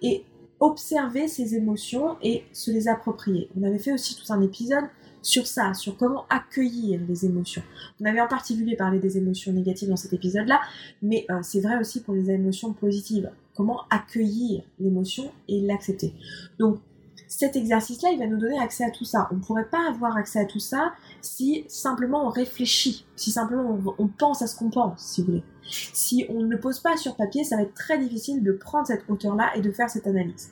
Et 0.01 0.25
observer 0.59 1.27
ses 1.27 1.55
émotions 1.55 2.17
et 2.21 2.43
se 2.53 2.71
les 2.71 2.87
approprier. 2.87 3.49
On 3.59 3.63
avait 3.63 3.79
fait 3.79 3.93
aussi 3.93 4.15
tout 4.15 4.31
un 4.31 4.41
épisode 4.41 4.85
sur 5.21 5.47
ça, 5.47 5.73
sur 5.73 5.97
comment 5.97 6.25
accueillir 6.29 7.01
les 7.07 7.25
émotions. 7.25 7.63
On 7.99 8.05
avait 8.05 8.21
en 8.21 8.27
particulier 8.27 8.75
parlé 8.75 8.99
des 8.99 9.17
émotions 9.17 9.51
négatives 9.51 9.89
dans 9.89 9.97
cet 9.97 10.13
épisode-là, 10.13 10.61
mais 11.01 11.25
euh, 11.31 11.39
c'est 11.41 11.61
vrai 11.61 11.77
aussi 11.79 12.01
pour 12.01 12.13
les 12.13 12.29
émotions 12.29 12.73
positives. 12.73 13.31
Comment 13.55 13.81
accueillir 13.89 14.63
l'émotion 14.79 15.31
et 15.47 15.61
l'accepter. 15.61 16.13
Donc, 16.59 16.79
cet 17.27 17.55
exercice-là, 17.55 18.09
il 18.11 18.19
va 18.19 18.27
nous 18.27 18.37
donner 18.37 18.59
accès 18.59 18.83
à 18.83 18.91
tout 18.91 19.05
ça. 19.05 19.27
On 19.31 19.35
ne 19.35 19.41
pourrait 19.41 19.69
pas 19.69 19.89
avoir 19.89 20.15
accès 20.17 20.39
à 20.39 20.45
tout 20.45 20.59
ça 20.59 20.93
si 21.21 21.65
simplement 21.67 22.25
on 22.27 22.29
réfléchit, 22.29 23.05
si 23.15 23.31
simplement 23.31 23.79
on, 23.97 24.07
pense 24.07 24.41
à 24.41 24.47
ce 24.47 24.55
qu'on 24.55 24.69
pense, 24.69 25.01
si 25.01 25.21
vous 25.21 25.27
voulez. 25.27 25.43
Si 25.63 26.25
on 26.29 26.41
ne 26.41 26.47
le 26.47 26.59
pose 26.59 26.79
pas 26.79 26.95
sur 26.95 27.15
papier, 27.15 27.43
ça 27.43 27.55
va 27.55 27.63
être 27.63 27.73
très 27.73 27.97
difficile 27.97 28.43
de 28.43 28.51
prendre 28.51 28.85
cette 28.85 29.03
hauteur-là 29.09 29.55
et 29.55 29.61
de 29.61 29.71
faire 29.71 29.89
cette 29.89 30.05
analyse. 30.05 30.51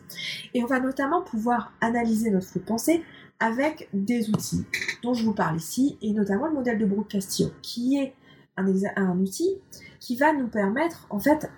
Et 0.53 0.63
on 0.63 0.67
va 0.67 0.79
notamment 0.79 1.21
pouvoir 1.21 1.71
analyser 1.81 2.31
notre 2.31 2.57
pensée 2.59 3.03
avec 3.39 3.89
des 3.93 4.29
outils 4.29 4.65
dont 5.03 5.13
je 5.13 5.23
vous 5.23 5.33
parle 5.33 5.57
ici, 5.57 5.97
et 6.01 6.13
notamment 6.13 6.47
le 6.47 6.53
modèle 6.53 6.79
de 6.79 6.85
Brooke 6.85 7.09
Castillo, 7.09 7.51
qui 7.61 7.97
est 7.97 8.15
un, 8.57 8.65
un 8.95 9.19
outil 9.19 9.57
qui 9.99 10.15
va 10.15 10.33
nous 10.33 10.47
permettre 10.47 11.07
en 11.09 11.19
fait 11.19 11.49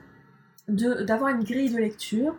d'avoir 0.68 1.30
une 1.30 1.44
grille 1.44 1.72
de 1.72 1.78
lecture 1.78 2.36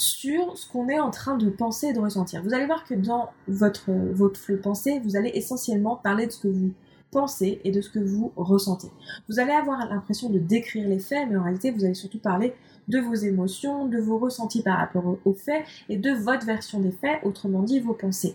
sur 0.00 0.56
ce 0.56 0.66
qu'on 0.66 0.88
est 0.88 0.98
en 0.98 1.10
train 1.10 1.36
de 1.36 1.50
penser 1.50 1.88
et 1.88 1.92
de 1.92 2.00
ressentir. 2.00 2.42
Vous 2.42 2.54
allez 2.54 2.64
voir 2.64 2.84
que 2.84 2.94
dans 2.94 3.30
votre, 3.48 3.90
votre 3.90 4.54
pensée, 4.54 4.98
vous 5.04 5.14
allez 5.14 5.30
essentiellement 5.34 5.96
parler 5.96 6.26
de 6.26 6.32
ce 6.32 6.38
que 6.38 6.48
vous 6.48 6.72
pensez 7.10 7.60
et 7.64 7.70
de 7.70 7.82
ce 7.82 7.90
que 7.90 7.98
vous 7.98 8.32
ressentez. 8.36 8.88
Vous 9.28 9.40
allez 9.40 9.52
avoir 9.52 9.86
l'impression 9.90 10.30
de 10.30 10.38
décrire 10.38 10.88
les 10.88 11.00
faits, 11.00 11.28
mais 11.28 11.36
en 11.36 11.42
réalité, 11.42 11.70
vous 11.70 11.84
allez 11.84 11.94
surtout 11.94 12.18
parler 12.18 12.54
de 12.90 12.98
vos 12.98 13.14
émotions, 13.14 13.86
de 13.86 13.98
vos 13.98 14.18
ressentis 14.18 14.62
par 14.62 14.78
rapport 14.78 15.18
aux 15.24 15.34
faits 15.34 15.64
et 15.88 15.96
de 15.96 16.10
votre 16.10 16.44
version 16.44 16.80
des 16.80 16.90
faits, 16.90 17.20
autrement 17.24 17.62
dit 17.62 17.80
vos 17.80 17.94
pensées. 17.94 18.34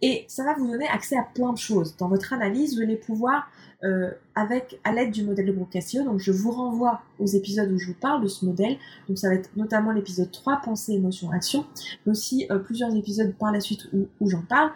Et 0.00 0.24
ça 0.28 0.44
va 0.44 0.54
vous 0.54 0.70
donner 0.70 0.88
accès 0.88 1.16
à 1.16 1.22
plein 1.22 1.52
de 1.52 1.58
choses. 1.58 1.96
Dans 1.96 2.08
votre 2.08 2.32
analyse, 2.32 2.76
vous 2.76 2.82
allez 2.82 2.96
pouvoir 2.96 3.48
euh, 3.84 4.10
avec 4.34 4.80
à 4.84 4.92
l'aide 4.92 5.10
du 5.10 5.24
modèle 5.24 5.46
de 5.46 5.64
Castillo. 5.64 6.04
Donc 6.04 6.18
je 6.20 6.30
vous 6.32 6.52
renvoie 6.52 7.02
aux 7.18 7.26
épisodes 7.26 7.70
où 7.70 7.78
je 7.78 7.88
vous 7.88 7.98
parle 8.00 8.22
de 8.22 8.28
ce 8.28 8.44
modèle. 8.44 8.76
Donc 9.08 9.18
ça 9.18 9.28
va 9.28 9.34
être 9.34 9.50
notamment 9.56 9.92
l'épisode 9.92 10.30
3, 10.30 10.60
pensée, 10.64 10.92
émotion, 10.92 11.30
action, 11.32 11.66
mais 12.06 12.12
aussi 12.12 12.46
euh, 12.50 12.58
plusieurs 12.58 12.94
épisodes 12.94 13.34
par 13.38 13.52
la 13.52 13.60
suite 13.60 13.88
où, 13.92 14.30
j'en 14.30 14.42
parle, 14.42 14.70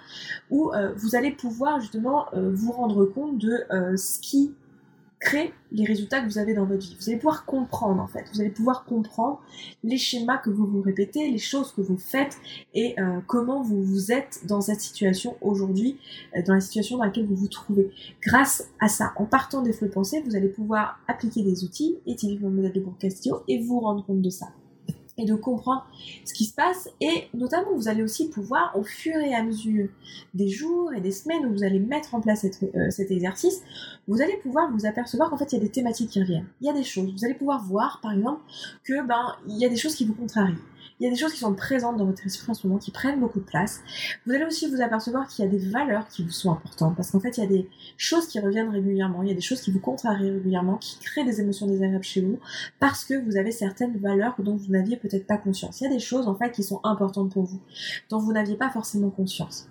où 0.51 0.73
euh, 0.73 0.93
vous 0.97 1.15
allez 1.15 1.31
pouvoir 1.31 1.81
justement 1.81 2.27
vous 2.35 2.73
rendre 2.73 3.05
compte 3.05 3.39
de 3.39 3.65
ce 3.97 4.21
qui 4.21 4.55
crée 5.19 5.53
les 5.73 5.85
résultats 5.85 6.21
que 6.21 6.27
vous 6.27 6.39
avez 6.39 6.55
dans 6.55 6.67
votre 6.67 6.83
vie. 6.83 6.97
Vous 7.01 7.09
allez 7.09 7.19
pouvoir 7.19 7.45
comprendre 7.45 8.03
en 8.03 8.07
fait, 8.07 8.25
vous 8.33 8.41
allez 8.41 8.51
pouvoir 8.51 8.85
comprendre 8.85 9.41
les 9.83 9.97
schémas 9.97 10.39
que 10.39 10.51
vous 10.51 10.67
vous 10.67 10.83
répétez, 10.83 11.31
les 11.31 11.39
choses 11.39 11.73
que 11.73 11.81
vous 11.81 11.97
faites 11.97 12.37
et 12.75 12.99
euh, 13.01 13.21
comment 13.27 13.63
vous 13.63 13.83
vous 13.83 14.13
êtes 14.13 14.41
dans 14.47 14.61
cette 14.61 14.81
situation 14.81 15.37
aujourd'hui, 15.41 15.99
euh, 16.37 16.43
dans 16.47 16.55
la 16.55 16.61
situation 16.61 16.99
dans 16.99 17.05
laquelle 17.05 17.27
vous 17.27 17.37
vous 17.37 17.49
trouvez. 17.49 17.91
Grâce 18.23 18.69
à 18.81 18.89
ça, 18.89 19.13
en 19.17 19.25
partant 19.25 19.63
des 19.63 19.73
flux 19.73 19.89
de 19.89 19.93
pensée, 19.93 20.23
vous 20.25 20.37
allez 20.37 20.49
pouvoir 20.49 21.01
appliquer 21.09 21.43
des 21.43 21.65
outils, 21.65 21.97
utiliser 22.07 22.41
le 22.41 22.51
modèle 22.51 22.73
de 22.73 22.85
Castillo 22.99 23.43
et 23.49 23.61
vous 23.61 23.81
rendre 23.81 24.05
compte 24.05 24.23
de 24.23 24.31
ça 24.31 24.47
et 25.19 25.25
de 25.25 25.35
comprendre 25.35 25.87
ce 26.25 26.35
qui 26.35 26.45
se 26.45 26.55
passe. 26.55 26.89
Et 27.01 27.29
notamment 27.35 27.75
vous 27.75 27.89
allez 27.89 28.03
aussi 28.03 28.29
pouvoir 28.29 28.77
au 28.77 28.83
fur 28.83 29.17
et 29.17 29.35
à 29.35 29.43
mesure 29.43 29.89
des 30.35 30.49
jours 30.49 30.93
et 30.93 31.01
des 31.01 31.13
semaines 31.13 31.47
où 31.47 31.53
vous 31.53 31.65
allez 31.65 31.79
mettre 31.79 32.15
en 32.15 32.21
place 32.21 32.45
euh, 32.45 32.91
cet 32.91 33.11
exercice, 33.11 33.63
vous 34.09 34.21
allez 34.21 34.37
pouvoir 34.39 34.71
vous 34.73 34.87
apercevoir 34.87 35.31
qu'en 35.31 35.37
fait 35.37 35.53
il 35.53 35.57
y 35.57 35.61
a 35.61 35.65
des 35.65 35.71
thématiques 35.71 36.11
qui 36.11 36.21
reviennent, 36.21 36.47
il 36.61 36.67
y 36.67 36.71
a 36.71 36.73
des 36.73 36.85
choses, 36.85 37.13
vous 37.13 37.25
allez 37.25 37.35
pouvoir 37.35 37.65
voir 37.65 38.01
par 38.03 38.13
exemple 38.13 38.41
que 38.85 39.07
ben 39.07 39.37
il 39.49 39.59
y 39.59 39.65
a 39.65 39.69
des 39.69 39.77
choses 39.77 39.95
qui 39.95 40.05
vous 40.05 40.15
contrarient 40.15 40.55
il 40.99 41.05
y 41.05 41.07
a 41.07 41.11
des 41.11 41.17
choses 41.17 41.33
qui 41.33 41.39
sont 41.39 41.55
présentes 41.55 41.97
dans 41.97 42.07
votre 42.07 42.25
esprit 42.27 42.51
en 42.51 42.55
ce 42.55 42.67
moment, 42.67 42.79
qui 42.79 42.91
prennent 42.91 43.21
beaucoup 43.21 43.41
de 43.41 43.45
place. 43.45 43.81
Vous 44.27 44.33
allez 44.33 44.45
aussi 44.45 44.69
vous 44.69 44.81
apercevoir 44.81 45.29
qu'il 45.29 45.45
y 45.45 45.49
a 45.49 45.51
des 45.51 45.59
valeurs 45.59 46.09
qui 46.09 46.23
vous 46.23 46.31
sont 46.31 46.51
importantes, 46.51 46.97
parce 46.97 47.11
qu'en 47.11 47.21
fait, 47.21 47.37
il 47.39 47.41
y 47.41 47.47
a 47.47 47.49
des 47.49 47.69
choses 47.97 48.27
qui 48.27 48.41
reviennent 48.41 48.71
régulièrement, 48.71 49.23
il 49.23 49.29
y 49.29 49.33
a 49.33 49.35
des 49.35 49.41
choses 49.41 49.61
qui 49.61 49.71
vous 49.71 49.81
contrarient 49.81 50.31
régulièrement, 50.31 50.77
qui 50.77 50.99
créent 50.99 51.25
des 51.25 51.41
émotions 51.41 51.67
désagréables 51.67 52.05
chez 52.05 52.21
vous, 52.21 52.39
parce 52.81 53.05
que 53.05 53.15
vous 53.15 53.37
avez 53.37 53.51
certaines 53.51 53.97
valeurs 53.99 54.35
dont 54.39 54.57
vous 54.57 54.71
n'aviez 54.71 54.97
peut-être 54.97 55.27
pas 55.27 55.39
conscience. 55.39 55.81
Il 55.81 55.85
y 55.85 55.87
a 55.87 55.91
des 55.91 55.99
choses, 55.99 56.29
en 56.29 56.35
fait, 56.35 56.53
qui 56.53 56.63
sont 56.63 56.81
importantes 56.85 57.33
pour 57.33 57.45
vous, 57.45 57.61
dont 58.11 58.19
vous 58.19 58.33
n'aviez 58.33 58.57
pas 58.57 58.71
forcément 58.71 59.11
conscience. 59.11 59.69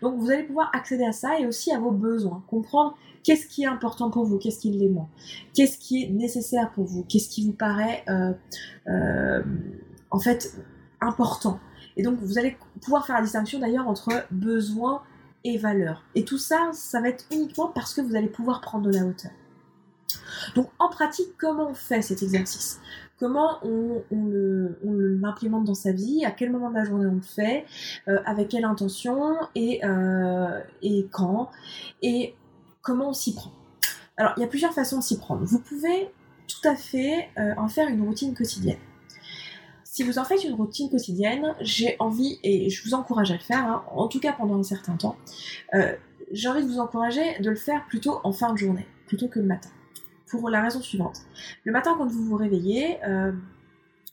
Donc, 0.00 0.18
vous 0.18 0.30
allez 0.30 0.44
pouvoir 0.44 0.70
accéder 0.74 1.04
à 1.04 1.12
ça 1.12 1.38
et 1.38 1.46
aussi 1.46 1.72
à 1.72 1.78
vos 1.78 1.90
besoins, 1.90 2.42
comprendre 2.48 2.96
qu'est-ce 3.22 3.46
qui 3.46 3.62
est 3.62 3.66
important 3.66 4.10
pour 4.10 4.24
vous, 4.24 4.38
qu'est-ce 4.38 4.60
qui 4.60 4.70
l'est 4.70 4.88
moins, 4.88 5.08
qu'est-ce 5.54 5.78
qui 5.78 6.04
est 6.04 6.08
nécessaire 6.08 6.70
pour 6.72 6.84
vous, 6.84 7.04
qu'est-ce 7.04 7.28
qui 7.28 7.44
vous 7.44 7.52
paraît 7.52 8.04
euh, 8.08 8.32
euh, 8.88 9.42
en 10.10 10.18
fait 10.18 10.54
important. 11.00 11.60
Et 11.96 12.02
donc 12.02 12.18
vous 12.20 12.38
allez 12.38 12.56
pouvoir 12.82 13.06
faire 13.06 13.16
la 13.16 13.22
distinction 13.22 13.58
d'ailleurs 13.58 13.88
entre 13.88 14.10
besoin 14.30 15.02
et 15.44 15.58
valeur. 15.58 16.04
Et 16.14 16.24
tout 16.24 16.38
ça, 16.38 16.70
ça 16.72 17.00
va 17.00 17.08
être 17.08 17.24
uniquement 17.30 17.68
parce 17.68 17.94
que 17.94 18.00
vous 18.00 18.14
allez 18.14 18.28
pouvoir 18.28 18.60
prendre 18.60 18.84
de 18.90 18.92
la 18.92 19.04
hauteur. 19.04 19.32
Donc 20.54 20.68
en 20.78 20.88
pratique, 20.88 21.28
comment 21.38 21.70
on 21.70 21.74
fait 21.74 22.02
cet 22.02 22.22
exercice? 22.22 22.80
Comment 23.18 23.58
on, 23.62 24.02
l'implémente 24.82 25.64
dans 25.64 25.74
sa 25.74 25.92
vie, 25.92 26.24
à 26.24 26.30
quel 26.30 26.50
moment 26.50 26.70
de 26.70 26.74
la 26.74 26.84
journée 26.84 27.06
on 27.06 27.16
le 27.16 27.20
fait, 27.20 27.66
avec 28.24 28.48
quelle 28.48 28.64
intention? 28.64 29.36
Et, 29.54 29.82
et 30.82 31.08
quand, 31.10 31.50
et 32.02 32.34
comment 32.80 33.10
on 33.10 33.12
s'y 33.12 33.34
prend? 33.34 33.52
Alors, 34.16 34.32
il 34.36 34.40
y 34.40 34.44
a 34.44 34.48
plusieurs 34.48 34.72
façons 34.72 34.98
de 34.98 35.02
s'y 35.02 35.18
prendre. 35.18 35.44
Vous 35.44 35.60
pouvez 35.60 36.10
tout 36.48 36.66
à 36.66 36.76
fait 36.76 37.28
en 37.58 37.68
faire 37.68 37.88
une 37.88 38.02
routine 38.02 38.34
quotidienne 38.34 38.78
si 39.90 40.04
vous 40.04 40.20
en 40.20 40.24
faites 40.24 40.44
une 40.44 40.54
routine 40.54 40.88
quotidienne, 40.88 41.52
j'ai 41.60 41.96
envie, 41.98 42.38
et 42.44 42.70
je 42.70 42.84
vous 42.84 42.94
encourage 42.94 43.32
à 43.32 43.34
le 43.34 43.40
faire, 43.40 43.64
hein, 43.66 43.84
en 43.90 44.06
tout 44.06 44.20
cas 44.20 44.32
pendant 44.32 44.56
un 44.56 44.62
certain 44.62 44.94
temps, 44.94 45.16
euh, 45.74 45.92
j'ai 46.30 46.48
envie 46.48 46.62
de 46.62 46.68
vous 46.68 46.78
encourager 46.78 47.40
de 47.40 47.50
le 47.50 47.56
faire 47.56 47.84
plutôt 47.88 48.20
en 48.22 48.30
fin 48.30 48.52
de 48.52 48.58
journée, 48.58 48.86
plutôt 49.08 49.26
que 49.26 49.40
le 49.40 49.46
matin. 49.46 49.68
Pour 50.28 50.48
la 50.48 50.62
raison 50.62 50.80
suivante. 50.80 51.22
Le 51.64 51.72
matin, 51.72 51.96
quand 51.98 52.06
vous 52.06 52.22
vous 52.22 52.36
réveillez, 52.36 53.02
euh, 53.04 53.32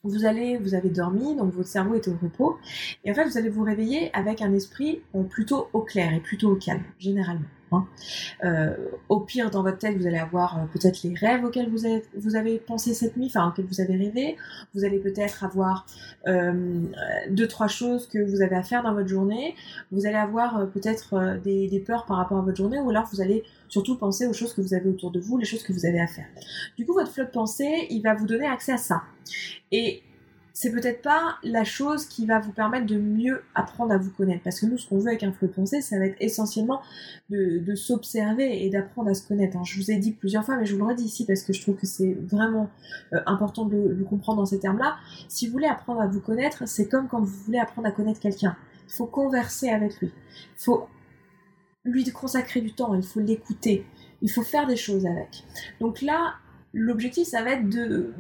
vous 0.03 0.25
allez, 0.25 0.57
vous 0.57 0.73
avez 0.73 0.89
dormi, 0.89 1.35
donc 1.35 1.53
votre 1.53 1.69
cerveau 1.69 1.93
est 1.93 2.07
au 2.07 2.17
repos, 2.19 2.57
et 3.05 3.11
en 3.11 3.13
fait, 3.13 3.25
vous 3.25 3.37
allez 3.37 3.49
vous 3.49 3.63
réveiller 3.63 4.09
avec 4.15 4.41
un 4.41 4.53
esprit 4.55 5.03
plutôt 5.29 5.67
au 5.73 5.81
clair 5.81 6.11
et 6.11 6.21
plutôt 6.21 6.49
au 6.49 6.55
calme, 6.55 6.85
généralement. 6.97 7.45
Hein. 7.71 7.85
Euh, 8.43 8.75
au 9.09 9.19
pire, 9.19 9.49
dans 9.51 9.63
votre 9.63 9.77
tête, 9.77 9.97
vous 9.97 10.07
allez 10.07 10.17
avoir 10.17 10.57
euh, 10.57 10.65
peut-être 10.71 11.03
les 11.03 11.13
rêves 11.13 11.43
auxquels 11.43 11.69
vous 11.69 12.35
avez, 12.35 12.59
pensé 12.59 12.93
cette 12.93 13.17
nuit, 13.17 13.27
enfin 13.27 13.49
auxquels 13.49 13.65
vous 13.65 13.81
avez 13.81 13.95
rêvé. 13.95 14.37
Vous 14.73 14.85
allez 14.85 14.99
peut-être 14.99 15.43
avoir 15.43 15.85
euh, 16.27 16.81
deux, 17.29 17.47
trois 17.47 17.67
choses 17.67 18.07
que 18.07 18.19
vous 18.19 18.41
avez 18.41 18.55
à 18.55 18.63
faire 18.63 18.83
dans 18.83 18.93
votre 18.93 19.07
journée. 19.07 19.55
Vous 19.91 20.05
allez 20.05 20.15
avoir 20.15 20.67
peut-être 20.69 21.39
des, 21.43 21.67
des, 21.67 21.79
peurs 21.79 22.05
par 22.05 22.17
rapport 22.17 22.37
à 22.37 22.41
votre 22.41 22.57
journée, 22.57 22.79
ou 22.79 22.89
alors 22.89 23.05
vous 23.11 23.21
allez 23.21 23.43
surtout 23.67 23.97
penser 23.97 24.27
aux 24.27 24.33
choses 24.33 24.53
que 24.53 24.61
vous 24.61 24.73
avez 24.73 24.89
autour 24.89 25.11
de 25.11 25.19
vous, 25.19 25.37
les 25.37 25.45
choses 25.45 25.63
que 25.63 25.73
vous 25.73 25.85
avez 25.85 25.99
à 25.99 26.07
faire. 26.07 26.27
Du 26.77 26.85
coup, 26.85 26.93
votre 26.93 27.11
flot 27.11 27.25
de 27.25 27.29
pensée, 27.29 27.87
il 27.89 28.01
va 28.01 28.13
vous 28.13 28.25
donner 28.25 28.47
accès 28.47 28.73
à 28.73 28.77
ça. 28.77 29.03
Et 29.71 30.03
c'est 30.59 30.71
peut-être 30.71 31.03
pas 31.03 31.37
la 31.43 31.63
chose 31.63 32.07
qui 32.07 32.25
va 32.25 32.39
vous 32.39 32.51
permettre 32.51 32.87
de 32.87 32.97
mieux 32.97 33.43
apprendre 33.53 33.91
à 33.91 33.99
vous 33.99 34.09
connaître. 34.09 34.41
Parce 34.43 34.59
que 34.59 34.65
nous, 34.65 34.79
ce 34.79 34.89
qu'on 34.89 34.97
veut 34.97 35.09
avec 35.09 35.21
un 35.21 35.31
flot 35.31 35.49
pensée, 35.49 35.81
ça 35.81 35.99
va 35.99 36.07
être 36.07 36.17
essentiellement 36.19 36.81
de, 37.29 37.75
s'observer 37.75 38.65
et 38.65 38.71
d'apprendre 38.71 39.11
à 39.11 39.13
se 39.13 39.27
connaître. 39.27 39.63
Je 39.63 39.79
vous 39.79 39.91
ai 39.91 39.97
dit 39.97 40.13
plusieurs 40.13 40.43
fois, 40.43 40.57
mais 40.57 40.65
je 40.65 40.73
vous 40.73 40.79
le 40.79 40.87
redis 40.87 41.03
ici 41.03 41.27
parce 41.27 41.43
que 41.43 41.53
je 41.53 41.61
trouve 41.61 41.75
que 41.75 41.85
c'est 41.85 42.15
vraiment 42.23 42.71
euh, 43.13 43.19
important 43.27 43.65
de 43.65 43.77
le, 43.77 44.03
comprendre 44.03 44.39
dans 44.39 44.47
ces 44.47 44.59
termes-là. 44.59 44.97
Si 45.27 45.45
vous 45.45 45.51
voulez 45.51 45.67
apprendre 45.67 46.01
à 46.01 46.07
vous 46.07 46.21
connaître, 46.21 46.67
c'est 46.67 46.87
comme 46.87 47.07
quand 47.07 47.19
vous 47.19 47.43
voulez 47.45 47.59
apprendre 47.59 47.87
à 47.87 47.91
connaître 47.91 48.19
quelqu'un. 48.19 48.57
Il 48.87 48.93
faut 48.93 49.05
converser 49.05 49.69
avec 49.69 49.99
lui. 49.99 50.11
Il 50.11 50.63
faut 50.63 50.87
lui 51.85 52.03
consacrer 52.05 52.61
du 52.61 52.73
temps, 52.73 52.95
il 52.95 53.03
faut 53.03 53.19
l'écouter, 53.19 53.85
il 54.23 54.31
faut 54.31 54.41
faire 54.41 54.65
des 54.65 54.75
choses 54.75 55.05
avec. 55.05 55.43
Donc 55.79 56.01
là, 56.01 56.33
l'objectif, 56.73 57.27
ça 57.27 57.43
va 57.43 57.51
être 57.51 57.69
de, 57.69 58.11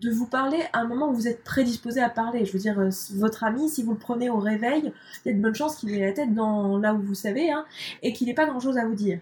de, 0.00 0.10
vous 0.10 0.26
parler 0.26 0.58
à 0.72 0.80
un 0.80 0.86
moment 0.86 1.10
où 1.10 1.14
vous 1.14 1.28
êtes 1.28 1.44
prédisposé 1.44 2.00
à 2.00 2.08
parler. 2.08 2.44
Je 2.44 2.52
veux 2.52 2.58
dire, 2.58 2.78
euh, 2.78 2.90
votre 3.14 3.44
ami, 3.44 3.68
si 3.68 3.82
vous 3.82 3.92
le 3.92 3.98
prenez 3.98 4.30
au 4.30 4.38
réveil, 4.38 4.92
il 5.24 5.28
y 5.28 5.34
a 5.34 5.36
de 5.36 5.42
bonnes 5.42 5.54
chances 5.54 5.76
qu'il 5.76 5.92
ait 5.92 6.06
la 6.06 6.12
tête 6.12 6.34
dans 6.34 6.78
là 6.78 6.94
où 6.94 7.00
vous 7.00 7.14
savez, 7.14 7.50
hein, 7.50 7.64
et 8.02 8.12
qu'il 8.12 8.28
n'ait 8.28 8.34
pas 8.34 8.46
grand-chose 8.46 8.78
à 8.78 8.86
vous 8.86 8.94
dire. 8.94 9.20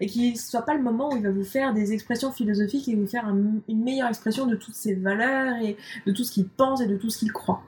Et 0.00 0.06
qu'il 0.06 0.32
ne 0.32 0.38
soit 0.38 0.62
pas 0.62 0.74
le 0.74 0.82
moment 0.82 1.12
où 1.12 1.16
il 1.16 1.24
va 1.24 1.32
vous 1.32 1.44
faire 1.44 1.74
des 1.74 1.92
expressions 1.92 2.30
philosophiques 2.30 2.88
et 2.88 2.94
vous 2.94 3.08
faire 3.08 3.26
une 3.26 3.82
meilleure 3.82 4.08
expression 4.08 4.46
de 4.46 4.54
toutes 4.54 4.76
ses 4.76 4.94
valeurs 4.94 5.56
et 5.60 5.76
de 6.06 6.12
tout 6.12 6.22
ce 6.22 6.30
qu'il 6.30 6.46
pense 6.46 6.80
et 6.80 6.86
de 6.86 6.96
tout 6.96 7.10
ce 7.10 7.18
qu'il 7.18 7.32
croit. 7.32 7.64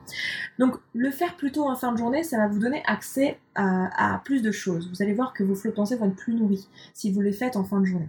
Donc, 0.61 0.77
le 0.95 1.11
faire 1.11 1.37
plutôt 1.37 1.69
en 1.69 1.75
fin 1.75 1.91
de 1.91 1.99
journée, 1.99 2.23
ça 2.23 2.37
va 2.37 2.47
vous 2.47 2.61
donner 2.61 2.85
accès 2.87 3.41
à, 3.57 4.21
plus 4.25 4.43
de 4.43 4.53
choses. 4.53 4.89
Vous 4.91 5.03
allez 5.03 5.13
voir 5.13 5.33
que 5.33 5.43
vos 5.43 5.57
flots 5.57 5.71
de 5.71 5.77
pensée 5.77 5.97
vont 5.97 6.07
être 6.07 6.15
plus 6.15 6.35
nourris 6.35 6.69
si 6.93 7.11
vous 7.11 7.21
les 7.21 7.33
faites 7.33 7.57
en 7.57 7.65
fin 7.65 7.81
de 7.81 7.87
journée. 7.87 8.09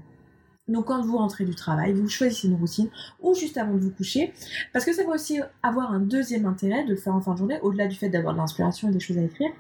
Donc 0.67 0.85
quand 0.85 1.01
vous 1.03 1.17
rentrez 1.17 1.45
du 1.45 1.53
travail, 1.53 1.93
vous 1.93 2.09
choisissez 2.09 2.47
une 2.47 2.55
routine 2.55 2.89
ou 3.21 3.35
juste 3.35 3.57
avant 3.57 3.75
de 3.75 3.79
vous 3.79 3.91
coucher, 3.91 4.33
parce 4.73 4.83
que 4.83 4.93
ça 4.93 5.03
va 5.03 5.11
aussi 5.11 5.39
avoir 5.61 5.91
un 5.91 5.99
deuxième 5.99 6.45
intérêt 6.45 6.85
de 6.85 6.95
faire 6.95 7.13
en 7.13 7.21
fin 7.21 7.33
de 7.33 7.37
journée, 7.37 7.59
au-delà 7.61 7.87
du 7.87 7.95
fait 7.95 8.09
d'avoir 8.09 8.33
de 8.33 8.39
l'inspiration 8.39 8.89
et 8.89 8.91
des 8.91 8.99
choses 8.99 9.17
à 9.17 9.21
écrire. 9.21 9.51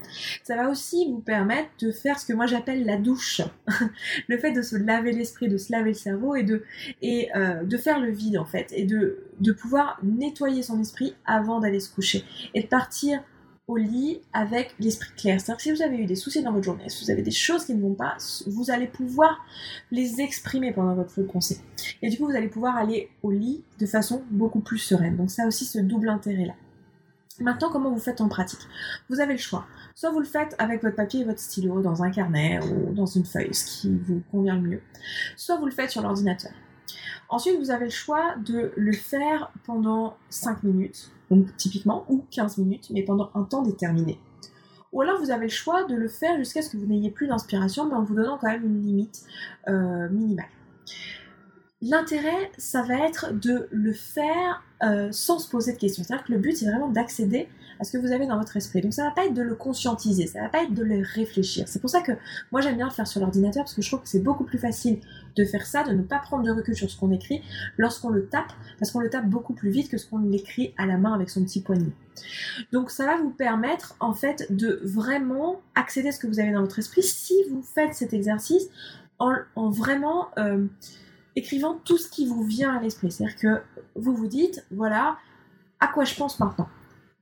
Ça 0.43 0.55
va 0.55 0.69
aussi 0.69 1.07
vous 1.11 1.19
permettre 1.19 1.69
de 1.79 1.91
faire 1.91 2.19
ce 2.19 2.25
que 2.25 2.33
moi 2.33 2.47
j'appelle 2.47 2.85
la 2.85 2.97
douche, 2.97 3.41
le 4.27 4.37
fait 4.37 4.51
de 4.51 4.61
se 4.61 4.75
laver 4.75 5.11
l'esprit, 5.11 5.47
de 5.47 5.57
se 5.57 5.71
laver 5.71 5.89
le 5.89 5.95
cerveau 5.95 6.35
et 6.35 6.43
de 6.43 6.63
et 7.01 7.29
euh, 7.35 7.63
de 7.63 7.77
faire 7.77 7.99
le 7.99 8.11
vide 8.11 8.37
en 8.37 8.45
fait, 8.45 8.73
et 8.75 8.85
de 8.85 9.19
de 9.39 9.51
pouvoir 9.51 9.99
nettoyer 10.01 10.63
son 10.63 10.79
esprit 10.81 11.13
avant 11.25 11.59
d'aller 11.59 11.79
se 11.79 11.93
coucher. 11.93 12.23
Et 12.53 12.63
de 12.63 12.67
partir 12.67 13.21
au 13.67 13.77
lit 13.77 14.19
avec 14.31 14.75
l'esprit 14.79 15.11
clair. 15.15 15.41
C'est-à-dire 15.41 15.57
que 15.57 15.63
si 15.63 15.71
vous 15.71 15.81
avez 15.81 15.97
eu 15.97 16.05
des 16.05 16.15
soucis 16.15 16.43
dans 16.43 16.51
votre 16.51 16.65
journée, 16.65 16.87
si 16.87 17.03
vous 17.03 17.11
avez 17.11 17.23
des 17.23 17.31
choses 17.31 17.65
qui 17.65 17.73
ne 17.73 17.81
vont 17.81 17.95
pas, 17.95 18.15
vous 18.45 18.69
allez 18.69 18.87
pouvoir 18.87 19.43
les 19.91 20.21
exprimer 20.21 20.71
pendant 20.71 20.93
votre 20.93 21.21
pensée. 21.23 21.59
Et 22.01 22.09
du 22.09 22.17
coup, 22.17 22.25
vous 22.25 22.35
allez 22.35 22.47
pouvoir 22.47 22.77
aller 22.77 23.09
au 23.23 23.31
lit 23.31 23.63
de 23.79 23.85
façon 23.85 24.23
beaucoup 24.29 24.59
plus 24.59 24.77
sereine. 24.77 25.17
Donc 25.17 25.31
ça 25.31 25.47
aussi 25.47 25.65
ce 25.65 25.79
double 25.79 26.09
intérêt-là. 26.09 26.53
Maintenant, 27.41 27.69
comment 27.69 27.91
vous 27.91 27.99
faites 27.99 28.21
en 28.21 28.29
pratique? 28.29 28.61
Vous 29.09 29.19
avez 29.19 29.33
le 29.33 29.39
choix. 29.39 29.65
Soit 29.93 30.11
vous 30.11 30.19
le 30.19 30.25
faites 30.25 30.55
avec 30.57 30.81
votre 30.81 30.95
papier 30.95 31.21
et 31.21 31.23
votre 31.25 31.39
stylo 31.39 31.81
dans 31.81 32.01
un 32.01 32.09
carnet 32.09 32.59
ou 32.63 32.93
dans 32.93 33.05
une 33.05 33.25
feuille, 33.25 33.53
ce 33.53 33.65
qui 33.65 33.89
vous 33.89 34.21
convient 34.31 34.55
le 34.55 34.61
mieux. 34.61 34.81
Soit 35.35 35.57
vous 35.57 35.65
le 35.65 35.71
faites 35.71 35.89
sur 35.89 36.01
l'ordinateur. 36.01 36.51
Ensuite, 37.29 37.59
vous 37.59 37.71
avez 37.71 37.85
le 37.85 37.91
choix 37.91 38.35
de 38.45 38.71
le 38.75 38.93
faire 38.93 39.51
pendant 39.65 40.17
5 40.29 40.63
minutes, 40.63 41.11
donc 41.29 41.55
typiquement, 41.57 42.05
ou 42.09 42.25
15 42.31 42.57
minutes, 42.59 42.89
mais 42.91 43.03
pendant 43.03 43.31
un 43.33 43.43
temps 43.43 43.63
déterminé. 43.63 44.19
Ou 44.93 45.01
alors 45.01 45.19
vous 45.19 45.31
avez 45.31 45.45
le 45.45 45.51
choix 45.51 45.83
de 45.83 45.95
le 45.95 46.07
faire 46.07 46.37
jusqu'à 46.37 46.61
ce 46.61 46.69
que 46.69 46.77
vous 46.77 46.85
n'ayez 46.85 47.11
plus 47.11 47.27
d'inspiration, 47.27 47.85
mais 47.85 47.95
en 47.95 48.03
vous 48.03 48.15
donnant 48.15 48.37
quand 48.37 48.47
même 48.47 48.63
une 48.63 48.81
limite 48.81 49.25
euh, 49.67 50.07
minimale. 50.09 50.45
L'intérêt, 51.81 52.51
ça 52.57 52.81
va 52.83 53.05
être 53.05 53.33
de 53.33 53.67
le 53.71 53.91
faire 53.91 54.63
euh, 54.83 55.09
sans 55.11 55.39
se 55.39 55.49
poser 55.49 55.73
de 55.73 55.77
questions. 55.77 56.03
C'est-à-dire 56.03 56.25
que 56.25 56.31
le 56.31 56.39
but, 56.39 56.55
c'est 56.55 56.65
vraiment 56.65 56.87
d'accéder 56.87 57.49
à 57.79 57.83
ce 57.83 57.91
que 57.91 57.97
vous 57.97 58.11
avez 58.11 58.27
dans 58.27 58.37
votre 58.37 58.55
esprit. 58.57 58.81
Donc 58.81 58.93
ça 58.93 59.03
va 59.03 59.11
pas 59.11 59.25
être 59.25 59.33
de 59.33 59.41
le 59.41 59.55
conscientiser, 59.55 60.27
ça 60.27 60.41
va 60.41 60.49
pas 60.49 60.63
être 60.63 60.73
de 60.73 60.83
le 60.83 61.03
réfléchir. 61.03 61.67
C'est 61.67 61.79
pour 61.79 61.89
ça 61.89 62.01
que 62.01 62.11
moi 62.51 62.61
j'aime 62.61 62.75
bien 62.75 62.85
le 62.85 62.91
faire 62.91 63.07
sur 63.07 63.21
l'ordinateur 63.21 63.63
parce 63.63 63.73
que 63.73 63.81
je 63.81 63.89
trouve 63.89 64.01
que 64.01 64.09
c'est 64.09 64.23
beaucoup 64.23 64.43
plus 64.43 64.57
facile 64.57 64.99
de 65.35 65.45
faire 65.45 65.65
ça, 65.65 65.83
de 65.83 65.93
ne 65.93 66.01
pas 66.01 66.19
prendre 66.19 66.43
de 66.43 66.51
recul 66.51 66.75
sur 66.75 66.89
ce 66.89 66.97
qu'on 66.97 67.11
écrit 67.11 67.41
lorsqu'on 67.77 68.09
le 68.09 68.27
tape, 68.27 68.51
parce 68.79 68.91
qu'on 68.91 68.99
le 68.99 69.09
tape 69.09 69.29
beaucoup 69.29 69.53
plus 69.53 69.69
vite 69.69 69.89
que 69.89 69.97
ce 69.97 70.07
qu'on 70.07 70.19
l'écrit 70.19 70.73
à 70.77 70.85
la 70.85 70.97
main 70.97 71.13
avec 71.13 71.29
son 71.29 71.43
petit 71.43 71.61
poignet. 71.61 71.91
Donc 72.71 72.91
ça 72.91 73.05
va 73.05 73.17
vous 73.17 73.31
permettre 73.31 73.95
en 73.99 74.13
fait 74.13 74.47
de 74.49 74.79
vraiment 74.83 75.61
accéder 75.75 76.09
à 76.09 76.11
ce 76.11 76.19
que 76.19 76.27
vous 76.27 76.39
avez 76.39 76.51
dans 76.51 76.61
votre 76.61 76.79
esprit 76.79 77.03
si 77.03 77.35
vous 77.49 77.61
faites 77.61 77.93
cet 77.93 78.13
exercice 78.13 78.69
en, 79.19 79.69
vraiment 79.69 80.29
euh, 80.37 80.65
écrivant 81.35 81.79
tout 81.85 81.97
ce 81.97 82.09
qui 82.09 82.25
vous 82.25 82.43
vient 82.43 82.75
à 82.75 82.81
l'esprit. 82.81 83.11
C'est-à-dire 83.11 83.37
que 83.37 83.61
vous 83.95 84.15
vous 84.15 84.27
dites, 84.27 84.65
voilà, 84.71 85.17
à 85.79 85.87
quoi 85.87 86.03
je 86.03 86.15
pense 86.15 86.39
maintenant 86.39 86.67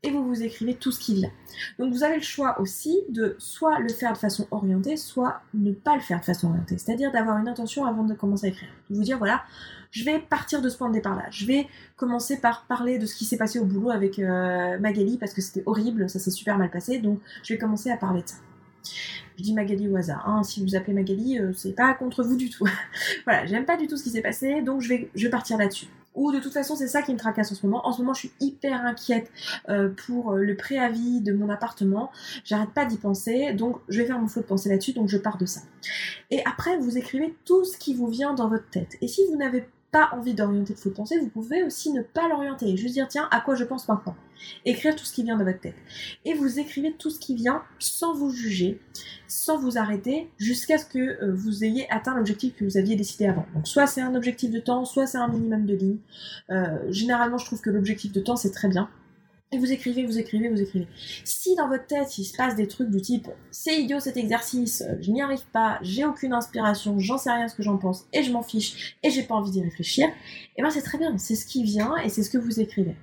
et 0.04 0.12
vous 0.12 0.24
vous 0.28 0.44
écrivez 0.44 0.76
tout 0.76 0.92
ce 0.92 1.00
qui 1.00 1.16
vient. 1.16 1.32
Donc 1.80 1.94
vous 1.94 2.04
avez 2.04 2.18
le 2.18 2.22
choix 2.22 2.60
aussi 2.60 3.02
de 3.10 3.36
soit 3.40 3.80
le 3.80 3.90
faire 3.90 4.14
de 4.14 4.18
façon 4.18 4.48
orientée, 4.52 4.98
soit 4.98 5.42
ne 5.54 5.72
pas 5.72 5.96
le 5.96 6.02
faire 6.02 6.20
de 6.20 6.26
façon 6.26 6.50
orientée. 6.50 6.78
C'est-à-dire 6.78 7.12
d'avoir 7.12 7.38
une 7.38 7.48
intention 7.48 7.86
avant 7.86 8.04
de 8.04 8.14
commencer 8.14 8.48
à 8.48 8.50
écrire. 8.50 8.70
De 8.90 8.96
vous 8.96 9.04
dire 9.04 9.18
voilà, 9.18 9.44
je 9.92 10.04
vais 10.04 10.20
partir 10.20 10.62
de 10.62 10.70
ce 10.70 10.78
point 10.78 10.90
de 10.90 10.94
départ 10.94 11.16
là. 11.16 11.26
Je 11.32 11.46
vais 11.46 11.68
commencer 11.96 12.38
par 12.38 12.66
parler 12.66 12.98
de 12.98 13.06
ce 13.06 13.16
qui 13.16 13.26
s'est 13.26 13.38
passé 13.38 13.60
au 13.60 13.66
boulot 13.66 13.92
avec 13.92 14.20
euh, 14.20 14.78
Magali 14.80 15.18
parce 15.18 15.34
que 15.34 15.42
c'était 15.42 15.64
horrible, 15.66 16.10
ça 16.10 16.20
s'est 16.20 16.32
super 16.32 16.58
mal 16.58 16.70
passé, 16.70 17.00
donc 17.00 17.20
je 17.44 17.54
vais 17.54 17.58
commencer 17.58 17.90
à 17.90 17.98
parler 17.98 18.22
de 18.24 18.28
ça. 18.28 18.36
Je 19.38 19.44
dis 19.44 19.54
Magali 19.54 19.88
au 19.88 19.96
hasard. 19.96 20.28
Hein. 20.28 20.44
Si 20.44 20.62
vous 20.62 20.76
appelez 20.76 20.94
Magali, 20.94 21.40
euh, 21.40 21.54
c'est 21.54 21.72
pas 21.72 21.94
contre 21.94 22.24
vous 22.24 22.36
du 22.36 22.50
tout. 22.50 22.68
voilà, 23.24 23.46
j'aime 23.46 23.66
pas 23.66 23.78
du 23.78 23.88
tout 23.88 23.96
ce 23.96 24.04
qui 24.04 24.10
s'est 24.10 24.22
passé, 24.22 24.62
donc 24.62 24.82
je 24.82 24.90
vais, 24.90 25.10
je 25.16 25.24
vais 25.24 25.30
partir 25.30 25.58
là-dessus. 25.58 25.88
Ou 26.16 26.32
de 26.32 26.40
toute 26.40 26.54
façon, 26.54 26.76
c'est 26.76 26.88
ça 26.88 27.02
qui 27.02 27.14
me 27.14 27.18
tracasse 27.18 27.52
en 27.52 27.56
ce 27.56 27.66
moment. 27.66 27.86
En 27.88 27.92
ce 27.92 28.02
moment, 28.02 28.14
je 28.14 28.20
suis 28.20 28.32
hyper 28.40 28.86
inquiète 28.86 29.32
euh, 29.70 29.90
pour 30.06 30.34
euh, 30.34 30.38
le 30.38 30.56
préavis 30.56 31.22
de 31.22 31.34
mon 31.34 31.50
appartement. 31.50 32.12
J'arrête 32.44 32.72
pas 32.72 32.86
d'y 32.86 32.98
penser, 32.98 33.54
donc 33.54 33.78
je 33.90 34.02
vais 34.02 34.08
faire 34.08 34.20
mon 34.20 34.28
flot 34.28 34.42
de 34.42 34.48
pensée 34.48 34.70
là-dessus, 34.70 34.94
donc 34.94 35.10
je 35.10 35.18
pars 35.18 35.38
de 35.38 35.46
ça. 35.46 35.62
Et 36.32 36.42
après, 36.46 36.78
vous 36.78 36.98
écrivez 36.98 37.36
tout 37.46 37.66
ce 37.66 37.78
qui 37.78 37.94
vous 37.94 38.08
vient 38.08 38.34
dans 38.34 38.48
votre 38.48 38.70
tête. 38.70 38.98
Et 39.02 39.08
si 39.08 39.22
vous 39.30 39.38
n'avez 39.38 39.68
pas 39.94 40.10
envie 40.12 40.34
d'orienter 40.34 40.74
de 40.74 40.90
pensée, 40.90 41.20
vous 41.20 41.30
pouvez 41.30 41.64
aussi 41.64 41.94
ne 41.94 42.02
pas 42.02 42.28
l'orienter 42.28 42.68
et 42.68 42.76
juste 42.76 42.96
dire 42.96 43.08
tiens, 43.08 43.30
à 43.32 43.40
quoi 43.40 43.54
je 43.54 43.64
pense 43.64 43.88
maintenant? 43.88 44.16
Écrire 44.66 44.96
tout 44.96 45.06
ce 45.06 45.14
qui 45.14 45.24
vient 45.24 45.38
dans 45.38 45.46
votre 45.46 45.60
tête. 45.60 45.76
Et 46.26 46.34
vous 46.34 46.60
écrivez 46.60 46.94
tout 46.94 47.12
ce 47.12 47.20
qui 47.20 47.36
vient 47.36 47.62
sans 47.78 48.14
vous 48.14 48.32
juger, 48.32 48.82
sans 49.28 49.60
vous 49.60 49.78
arrêter, 49.78 50.32
jusqu'à 50.40 50.80
ce 50.80 50.86
que 50.86 51.00
euh, 51.00 51.32
vous 51.34 51.64
ayez 51.64 51.90
atteint 51.92 52.16
l'objectif 52.16 52.56
que 52.56 52.66
vous 52.66 52.78
aviez 52.78 52.96
décidé 52.96 53.28
avant. 53.28 53.46
Donc 53.54 53.68
soit 53.68 53.86
c'est 53.86 54.02
un 54.02 54.16
objectif 54.16 54.50
de 54.50 54.60
temps, 54.60 54.84
soit 54.84 55.06
c'est 55.06 55.20
un 55.20 55.28
minimum 55.28 55.68
de 55.68 55.76
lignes. 55.76 56.00
Euh, 56.50 56.80
généralement, 56.90 57.38
je 57.38 57.46
trouve 57.46 57.62
que 57.62 57.70
l'objectif 57.70 58.12
de 58.12 58.20
temps, 58.20 58.36
c'est 58.36 58.52
très 58.52 58.68
bien. 58.68 58.90
Vous 59.58 59.72
écrivez, 59.72 60.06
vous 60.06 60.18
écrivez, 60.18 60.50
vous 60.50 60.62
écrivez. 60.62 60.88
Si 61.24 61.56
dans 61.56 61.68
votre 61.68 61.88
tête 61.88 62.18
il 62.18 62.26
se 62.26 62.36
passe 62.36 62.56
des 62.56 62.68
trucs 62.68 62.90
du 62.90 63.02
type 63.02 63.28
c'est 63.52 63.82
idiot 63.82 64.00
cet 64.00 64.18
exercice, 64.18 64.84
je 65.00 65.12
n'y 65.12 65.22
arrive 65.22 65.46
pas, 65.52 65.80
j'ai 65.82 66.06
aucune 66.06 66.34
inspiration, 66.34 67.00
j'en 67.00 67.18
sais 67.18 67.32
rien 67.32 67.48
ce 67.48 67.56
que 67.56 67.64
j'en 67.64 67.78
pense 67.78 68.06
et 68.14 68.24
je 68.24 68.32
m'en 68.32 68.44
fiche 68.44 68.98
et 69.04 69.10
j'ai 69.10 69.24
pas 69.24 69.36
envie 69.36 69.52
d'y 69.52 69.62
réfléchir, 69.62 70.08
et 70.08 70.12
eh 70.58 70.62
ben 70.62 70.70
c'est 70.70 70.82
très 70.82 70.98
bien, 70.98 71.18
c'est 71.18 71.36
ce 71.36 71.46
qui 71.46 71.64
vient 71.64 71.96
et 71.98 72.10
c'est 72.10 72.24
ce 72.24 72.30
que 72.30 72.38
vous 72.38 72.60
écrivez. 72.60 72.96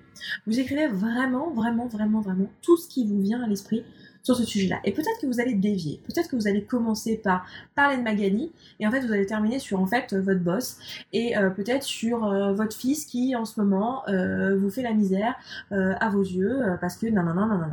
Vous 0.47 0.61
écrivez 0.61 0.87
vraiment, 0.89 1.51
vraiment, 1.51 1.87
vraiment, 1.87 2.21
vraiment 2.21 2.49
tout 2.63 2.77
ce 2.77 2.89
qui 2.89 3.07
vous 3.07 3.21
vient 3.21 3.43
à 3.43 3.47
l'esprit 3.47 3.85
sur 4.23 4.37
ce 4.37 4.45
sujet-là. 4.45 4.81
Et 4.85 4.93
peut-être 4.93 5.21
que 5.21 5.27
vous 5.27 5.41
allez 5.41 5.55
dévier, 5.55 6.01
peut-être 6.07 6.29
que 6.29 6.37
vous 6.37 6.47
allez 6.47 6.65
commencer 6.65 7.17
par 7.17 7.47
parler 7.75 7.97
de 7.97 8.03
Magali, 8.03 8.53
et 8.79 8.87
en 8.87 8.91
fait 8.91 9.01
vous 9.01 9.13
allez 9.13 9.27
terminer 9.27 9.59
sur 9.59 9.81
en 9.81 9.87
fait 9.87 10.15
votre 10.15 10.41
boss, 10.41 10.79
et 11.13 11.37
euh, 11.37 11.51
peut-être 11.51 11.83
sur 11.83 12.25
euh, 12.25 12.53
votre 12.53 12.77
fils 12.77 13.07
qui 13.07 13.35
en 13.37 13.45
ce 13.45 13.61
moment 13.61 14.03
euh, 14.09 14.57
vous 14.59 14.71
fait 14.71 14.83
la 14.83 14.93
misère 14.93 15.35
à 15.71 16.09
vos 16.11 16.23
yeux, 16.23 16.61
parce 16.81 16.97
que 16.97 17.07
non 17.07 17.23
non 17.23 17.35
non 17.35 17.47
non 17.47 17.59
non. 17.59 17.67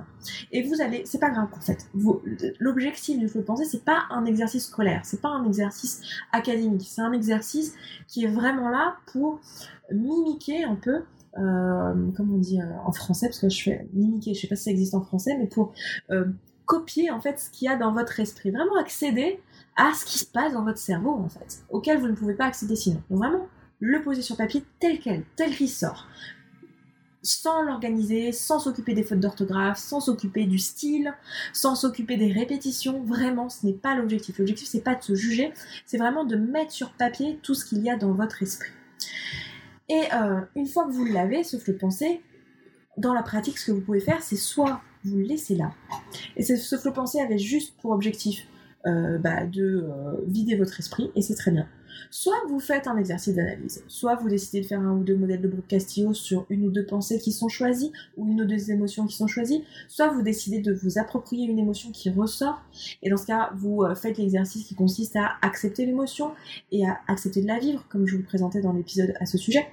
Et 0.52 0.64
vous 0.64 0.82
allez, 0.82 1.04
c'est 1.06 1.20
pas 1.20 1.30
grave 1.30 1.48
en 1.56 1.62
fait. 1.62 1.88
L'objectif 2.60 3.18
du 3.20 3.28
flow 3.28 3.42
de 3.42 3.46
pensée, 3.46 3.66
c'est 3.66 3.84
pas 3.84 4.04
un 4.10 4.26
exercice 4.26 4.68
scolaire, 4.68 5.02
c'est 5.04 5.22
pas 5.22 5.30
un 5.30 5.46
exercice 5.46 6.02
académique, 6.32 6.88
c'est 6.88 7.02
un 7.02 7.12
exercice 7.12 7.74
qui 8.08 8.26
est 8.26 8.28
vraiment 8.28 8.70
là 8.70 8.98
pour 9.12 9.40
mimiquer 9.92 10.64
un 10.64 10.76
peu 10.76 11.04
euh, 11.38 11.94
comment 12.16 12.36
on 12.36 12.40
dit 12.40 12.62
euh, 12.62 12.66
en 12.86 12.92
français, 12.92 13.28
parce 13.28 13.40
que 13.40 13.50
je 13.50 13.62
fais 13.62 13.88
mimiquer, 13.94 14.34
je 14.34 14.42
sais 14.42 14.48
pas 14.48 14.56
si 14.56 14.64
ça 14.64 14.72
existe 14.72 14.94
en 14.94 15.02
français, 15.02 15.36
mais 15.38 15.48
pour 15.48 15.74
euh, 16.10 16.26
copier 16.66 17.12
en 17.12 17.22
fait 17.22 17.40
ce 17.40 17.50
qu'il 17.50 17.66
y 17.66 17.70
a 17.70 17.78
dans 17.78 17.94
votre 17.94 18.20
esprit, 18.20 18.52
vraiment 18.52 18.78
accéder 18.78 19.40
à 19.76 19.92
ce 19.94 20.06
qui 20.06 20.20
se 20.20 20.26
passe 20.26 20.54
dans 20.54 20.64
votre 20.64 20.80
cerveau 20.80 21.12
en 21.12 21.30
fait, 21.30 21.60
auquel 21.70 22.00
vous 22.00 22.08
ne 22.08 22.14
pouvez 22.14 22.34
pas 22.34 22.46
accéder 22.46 22.76
sinon. 22.76 23.02
Donc 23.10 23.20
vraiment 23.20 23.48
le 23.80 24.02
poser 24.02 24.22
sur 24.22 24.38
papier 24.38 24.64
tel 24.80 25.00
quel, 25.00 25.24
tel 25.36 25.56
qu'il 25.56 25.70
sort, 25.70 26.08
sans 27.22 27.62
l'organiser, 27.62 28.32
sans 28.32 28.60
s'occuper 28.60 28.94
des 28.94 29.04
fautes 29.04 29.20
d'orthographe, 29.20 29.78
sans 29.78 30.00
s'occuper 30.00 30.46
du 30.46 30.58
style, 30.58 31.14
sans 31.54 31.76
s'occuper 31.76 32.16
des 32.16 32.32
répétitions. 32.32 33.04
Vraiment, 33.04 33.50
ce 33.50 33.66
n'est 33.66 33.74
pas 33.74 33.96
l'objectif. 33.96 34.38
L'objectif, 34.38 34.68
c'est 34.68 34.82
pas 34.82 34.96
de 34.96 35.04
se 35.04 35.14
juger, 35.14 35.54
c'est 35.86 35.98
vraiment 35.98 36.24
de 36.24 36.38
mettre 36.38 36.72
sur 36.72 36.92
papier 36.92 37.40
tout 37.44 37.54
ce 37.54 37.66
qu'il 37.66 37.80
y 37.80 37.90
a 37.90 37.98
dans 37.98 38.14
votre 38.14 38.42
esprit. 38.42 38.72
Et 39.90 40.02
euh, 40.14 40.42
une 40.56 40.68
fois 40.68 40.86
que 40.86 40.92
vous 40.92 41.06
l'avez, 41.06 41.44
flot 41.44 41.74
de 41.74 41.78
pensée, 41.78 42.22
dans 42.98 43.14
la 43.14 43.24
pratique, 43.24 43.58
ce 43.58 43.68
que 43.68 43.72
vous 43.72 43.82
pouvez 43.82 44.02
faire, 44.02 44.22
c'est 44.22 44.36
soit 44.36 44.82
vous 45.04 45.18
le 45.18 45.24
laissez 45.24 45.56
là, 45.56 45.72
et 46.36 46.44
ce 46.44 46.76
flot 46.76 46.90
de 46.90 46.96
pensée 46.96 47.22
avait 47.22 47.38
juste 47.38 47.78
pour 47.80 47.92
objectif 47.92 48.46
euh, 48.86 49.18
bah, 49.18 49.46
de 49.46 49.88
euh, 49.88 50.22
vider 50.28 50.58
votre 50.58 50.78
esprit, 50.80 51.12
et 51.16 51.22
c'est 51.22 51.36
très 51.36 51.52
bien. 51.52 51.68
Soit 52.12 52.36
vous 52.50 52.60
faites 52.60 52.88
un 52.88 52.98
exercice 52.98 53.34
d'analyse, 53.34 53.84
soit 53.88 54.16
vous 54.16 54.28
décidez 54.28 54.62
de 54.62 54.66
faire 54.66 54.82
un 54.82 54.92
ou 54.92 55.04
deux 55.04 55.16
modèles 55.16 55.42
de 55.42 55.48
Brooke 55.48 55.68
Castillo 55.68 56.14
sur 56.14 56.46
une 56.50 56.66
ou 56.66 56.72
deux 56.72 56.86
pensées 56.86 57.20
qui 57.20 57.32
sont 57.32 57.48
choisies, 57.48 57.94
ou 58.18 58.28
une 58.28 58.42
ou 58.42 58.46
deux 58.46 58.72
émotions 58.72 59.08
qui 59.08 59.16
sont 59.16 59.28
choisies, 59.28 59.64
soit 59.88 60.10
vous 60.10 60.22
décidez 60.22 60.60
de 60.60 60.74
vous 60.74 61.00
approprier 61.00 61.48
une 61.48 61.60
émotion 61.60 61.92
qui 61.92 62.10
ressort, 62.10 62.62
et 63.02 63.10
dans 63.10 63.18
ce 63.18 63.26
cas, 63.26 63.52
vous 63.56 63.84
faites 63.96 64.18
l'exercice 64.18 64.66
qui 64.66 64.76
consiste 64.76 65.16
à 65.16 65.38
accepter 65.42 65.86
l'émotion 65.86 66.32
et 66.72 66.86
à 66.86 67.00
accepter 67.08 67.42
de 67.42 67.48
la 67.48 67.60
vivre, 67.60 67.86
comme 67.90 68.06
je 68.06 68.16
vous 68.16 68.22
le 68.22 68.28
présentais 68.28 68.62
dans 68.62 68.74
l'épisode 68.74 69.14
à 69.20 69.26
ce 69.26 69.38
sujet 69.38 69.66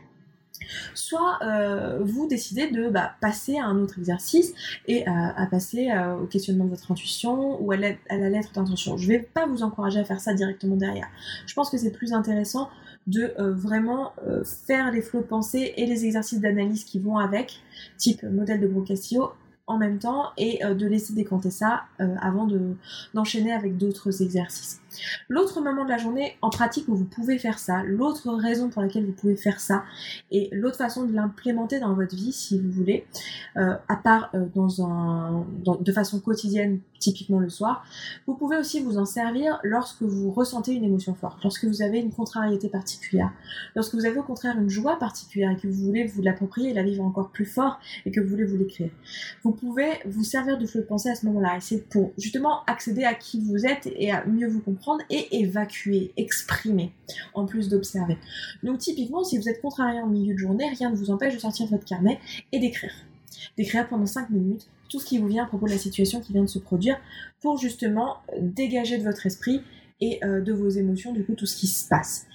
soit 0.94 1.38
euh, 1.42 1.98
vous 2.02 2.26
décidez 2.26 2.70
de 2.70 2.88
bah, 2.88 3.12
passer 3.20 3.58
à 3.58 3.66
un 3.66 3.78
autre 3.78 3.98
exercice 3.98 4.52
et 4.86 5.06
à, 5.06 5.46
passer 5.50 5.90
euh, 5.90 6.16
au 6.16 6.26
questionnement 6.26 6.64
de 6.64 6.70
votre 6.70 6.90
intuition 6.90 7.62
ou 7.62 7.72
à, 7.72 7.76
la 7.76 7.90
lettre 8.08 8.52
d'intention. 8.54 8.96
Je 8.96 9.06
ne 9.06 9.16
vais 9.16 9.22
pas 9.22 9.46
vous 9.46 9.62
encourager 9.62 10.00
à 10.00 10.04
faire 10.04 10.20
ça 10.20 10.34
directement 10.34 10.76
derrière. 10.76 11.08
Je 11.46 11.54
pense 11.54 11.70
que 11.70 11.78
c'est 11.78 11.92
plus 11.92 12.12
intéressant 12.12 12.68
de 13.06 13.34
euh, 13.38 13.52
vraiment 13.52 14.12
faire 14.66 14.90
les 14.90 15.02
flots 15.02 15.20
de 15.20 15.26
pensée 15.26 15.74
et 15.76 15.86
les 15.86 16.06
exercices 16.06 16.40
d'analyse 16.40 16.84
qui 16.84 16.98
vont 16.98 17.18
avec, 17.18 17.60
type 17.98 18.22
modèle 18.22 18.60
de 18.60 18.68
Castillo, 18.86 19.32
en 19.66 19.78
même 19.78 19.98
temps 19.98 20.30
et 20.36 20.60
de 20.62 20.86
laisser 20.86 21.14
décanter 21.14 21.50
ça 21.50 21.84
avant 22.20 22.46
d'enchaîner 23.14 23.52
avec 23.52 23.78
d'autres 23.78 24.22
exercices. 24.22 24.80
L'autre 25.28 25.60
moment 25.60 25.84
de 25.84 25.90
la 25.90 25.98
journée 25.98 26.36
en 26.42 26.50
pratique 26.50 26.88
où 26.88 26.94
vous 26.94 27.04
pouvez 27.04 27.38
faire 27.38 27.58
ça, 27.58 27.82
l'autre 27.84 28.32
raison 28.34 28.68
pour 28.68 28.82
laquelle 28.82 29.04
vous 29.04 29.12
pouvez 29.12 29.36
faire 29.36 29.60
ça, 29.60 29.84
et 30.30 30.48
l'autre 30.52 30.76
façon 30.76 31.04
de 31.04 31.12
l'implémenter 31.12 31.80
dans 31.80 31.94
votre 31.94 32.14
vie 32.14 32.32
si 32.32 32.58
vous 32.58 32.70
voulez, 32.70 33.06
euh, 33.56 33.74
à 33.88 33.96
part 33.96 34.30
euh, 34.34 34.46
de 35.80 35.92
façon 35.92 36.20
quotidienne, 36.20 36.80
typiquement 36.98 37.38
le 37.38 37.50
soir, 37.50 37.84
vous 38.26 38.34
pouvez 38.34 38.56
aussi 38.56 38.80
vous 38.80 38.98
en 38.98 39.04
servir 39.04 39.60
lorsque 39.62 40.02
vous 40.02 40.30
ressentez 40.30 40.72
une 40.72 40.84
émotion 40.84 41.14
forte, 41.14 41.42
lorsque 41.42 41.64
vous 41.64 41.82
avez 41.82 41.98
une 41.98 42.10
contrariété 42.10 42.68
particulière, 42.68 43.30
lorsque 43.74 43.94
vous 43.94 44.06
avez 44.06 44.18
au 44.18 44.22
contraire 44.22 44.58
une 44.58 44.70
joie 44.70 44.98
particulière 44.98 45.50
et 45.50 45.56
que 45.56 45.68
vous 45.68 45.84
voulez 45.84 46.04
vous 46.04 46.22
l'approprier 46.22 46.70
et 46.70 46.74
la 46.74 46.82
vivre 46.82 47.04
encore 47.04 47.30
plus 47.30 47.44
fort 47.44 47.78
et 48.06 48.10
que 48.10 48.20
vous 48.20 48.28
voulez 48.28 48.44
vous 48.44 48.56
l'écrire. 48.56 48.90
Vous 49.42 49.52
pouvez 49.52 49.90
vous 50.06 50.24
servir 50.24 50.58
de 50.58 50.66
flot 50.66 50.80
de 50.80 50.86
pensée 50.86 51.10
à 51.10 51.14
ce 51.14 51.26
moment-là 51.26 51.56
et 51.56 51.60
c'est 51.60 51.88
pour 51.88 52.12
justement 52.16 52.64
accéder 52.66 53.04
à 53.04 53.14
qui 53.14 53.40
vous 53.40 53.66
êtes 53.66 53.88
et 53.96 54.10
à 54.10 54.24
mieux 54.24 54.48
vous 54.48 54.60
comprendre 54.60 54.83
et 55.10 55.40
évacuer, 55.40 56.12
exprimer, 56.16 56.92
en 57.34 57.46
plus 57.46 57.68
d'observer. 57.68 58.18
Donc 58.62 58.78
typiquement, 58.78 59.24
si 59.24 59.38
vous 59.38 59.48
êtes 59.48 59.60
contrarié 59.60 60.00
en 60.00 60.06
milieu 60.06 60.34
de 60.34 60.38
journée, 60.38 60.68
rien 60.78 60.90
ne 60.90 60.96
vous 60.96 61.10
empêche 61.10 61.34
de 61.34 61.38
sortir 61.38 61.66
votre 61.66 61.84
carnet 61.84 62.18
et 62.52 62.58
d'écrire. 62.58 62.92
D'écrire 63.56 63.88
pendant 63.88 64.06
5 64.06 64.30
minutes 64.30 64.68
tout 64.88 65.00
ce 65.00 65.06
qui 65.06 65.18
vous 65.18 65.26
vient 65.26 65.44
à 65.44 65.46
propos 65.46 65.66
de 65.66 65.72
la 65.72 65.78
situation 65.78 66.20
qui 66.20 66.32
vient 66.32 66.42
de 66.42 66.48
se 66.48 66.58
produire 66.58 66.96
pour 67.40 67.58
justement 67.58 68.18
dégager 68.40 68.98
de 68.98 69.02
votre 69.02 69.26
esprit 69.26 69.62
et 70.00 70.24
euh, 70.24 70.40
de 70.40 70.52
vos 70.52 70.68
émotions, 70.68 71.12
du 71.12 71.24
coup, 71.24 71.34
tout 71.34 71.46
ce 71.46 71.56
qui 71.56 71.66
se 71.66 71.88
passe. 71.88 72.26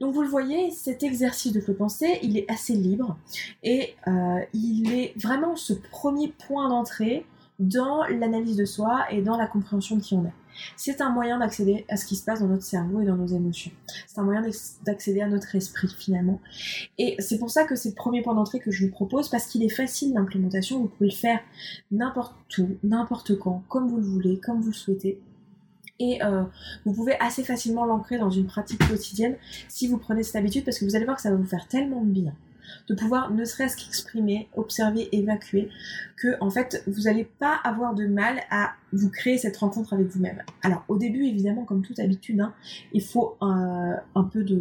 Donc 0.00 0.14
vous 0.14 0.22
le 0.22 0.28
voyez, 0.28 0.70
cet 0.70 1.02
exercice 1.02 1.52
de 1.52 1.60
pensée, 1.72 2.18
il 2.22 2.36
est 2.36 2.50
assez 2.50 2.74
libre 2.74 3.16
et 3.62 3.94
euh, 4.08 4.40
il 4.52 4.92
est 4.92 5.12
vraiment 5.16 5.56
ce 5.56 5.72
premier 5.72 6.28
point 6.28 6.68
d'entrée 6.68 7.24
dans 7.58 8.04
l'analyse 8.04 8.56
de 8.56 8.64
soi 8.64 9.06
et 9.10 9.22
dans 9.22 9.36
la 9.36 9.46
compréhension 9.46 9.96
de 9.96 10.02
qui 10.02 10.14
on 10.14 10.24
est. 10.24 10.32
C'est 10.76 11.00
un 11.00 11.10
moyen 11.10 11.38
d'accéder 11.38 11.84
à 11.88 11.96
ce 11.96 12.06
qui 12.06 12.16
se 12.16 12.24
passe 12.24 12.40
dans 12.40 12.48
notre 12.48 12.62
cerveau 12.62 13.00
et 13.00 13.04
dans 13.04 13.16
nos 13.16 13.26
émotions. 13.26 13.70
C'est 14.06 14.18
un 14.18 14.24
moyen 14.24 14.42
d'accéder 14.84 15.20
à 15.20 15.28
notre 15.28 15.54
esprit 15.54 15.88
finalement. 15.98 16.40
Et 16.98 17.16
c'est 17.18 17.38
pour 17.38 17.50
ça 17.50 17.64
que 17.64 17.76
c'est 17.76 17.90
le 17.90 17.94
premier 17.94 18.22
point 18.22 18.34
d'entrée 18.34 18.60
que 18.60 18.70
je 18.70 18.84
vous 18.84 18.90
propose 18.90 19.28
parce 19.28 19.46
qu'il 19.46 19.62
est 19.62 19.68
facile 19.68 20.14
d'implémentation. 20.14 20.80
Vous 20.80 20.88
pouvez 20.88 21.10
le 21.10 21.16
faire 21.16 21.40
n'importe 21.90 22.34
où, 22.58 22.76
n'importe 22.82 23.38
quand, 23.38 23.62
comme 23.68 23.88
vous 23.88 23.96
le 23.96 24.04
voulez, 24.04 24.40
comme 24.40 24.60
vous 24.60 24.70
le 24.70 24.76
souhaitez. 24.76 25.20
Et 26.00 26.22
euh, 26.24 26.42
vous 26.84 26.92
pouvez 26.92 27.18
assez 27.20 27.44
facilement 27.44 27.84
l'ancrer 27.84 28.18
dans 28.18 28.30
une 28.30 28.46
pratique 28.46 28.86
quotidienne 28.88 29.36
si 29.68 29.86
vous 29.86 29.96
prenez 29.96 30.24
cette 30.24 30.36
habitude 30.36 30.64
parce 30.64 30.78
que 30.78 30.84
vous 30.84 30.96
allez 30.96 31.04
voir 31.04 31.16
que 31.16 31.22
ça 31.22 31.30
va 31.30 31.36
vous 31.36 31.46
faire 31.46 31.68
tellement 31.68 32.02
de 32.02 32.10
bien 32.10 32.34
de 32.88 32.94
pouvoir 32.94 33.32
ne 33.32 33.44
serait-ce 33.44 33.76
qu'exprimer, 33.76 34.48
observer, 34.54 35.08
évacuer, 35.12 35.68
que 36.16 36.36
en 36.40 36.50
fait 36.50 36.82
vous 36.86 37.02
n'allez 37.02 37.24
pas 37.24 37.54
avoir 37.64 37.94
de 37.94 38.06
mal 38.06 38.40
à 38.50 38.72
vous 38.92 39.10
créer 39.10 39.38
cette 39.38 39.56
rencontre 39.56 39.92
avec 39.92 40.06
vous-même. 40.08 40.42
Alors 40.62 40.84
au 40.88 40.96
début 40.96 41.24
évidemment 41.26 41.64
comme 41.64 41.82
toute 41.82 41.98
habitude, 41.98 42.40
hein, 42.40 42.54
il 42.92 43.02
faut 43.02 43.36
un, 43.40 44.00
peu 44.32 44.44
de, 44.44 44.58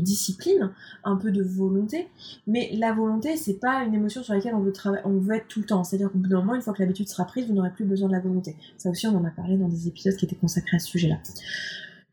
discipline, 0.00 0.70
un 1.04 1.16
peu 1.16 1.30
de 1.30 1.42
volonté, 1.42 2.08
mais 2.46 2.70
la 2.74 2.92
volonté 2.92 3.36
c'est 3.36 3.60
pas 3.60 3.84
une 3.84 3.94
émotion 3.94 4.22
sur 4.22 4.34
laquelle 4.34 4.54
on 4.54 4.60
veut, 4.60 4.72
on 5.04 5.18
veut 5.18 5.36
être 5.36 5.48
tout 5.48 5.60
le 5.60 5.66
temps. 5.66 5.84
C'est-à-dire 5.84 6.10
qu'au 6.10 6.18
bout 6.18 6.28
d'un 6.28 6.40
moment, 6.40 6.54
une 6.54 6.62
fois 6.62 6.72
que 6.72 6.82
l'habitude 6.82 7.08
sera 7.08 7.24
prise, 7.24 7.46
vous 7.46 7.54
n'aurez 7.54 7.70
plus 7.70 7.84
besoin 7.84 8.08
de 8.08 8.14
la 8.14 8.20
volonté. 8.20 8.56
Ça 8.76 8.90
aussi 8.90 9.06
on 9.06 9.16
en 9.16 9.24
a 9.24 9.30
parlé 9.30 9.56
dans 9.56 9.68
des 9.68 9.88
épisodes 9.88 10.16
qui 10.16 10.24
étaient 10.24 10.36
consacrés 10.36 10.76
à 10.76 10.80
ce 10.80 10.88
sujet-là. 10.88 11.18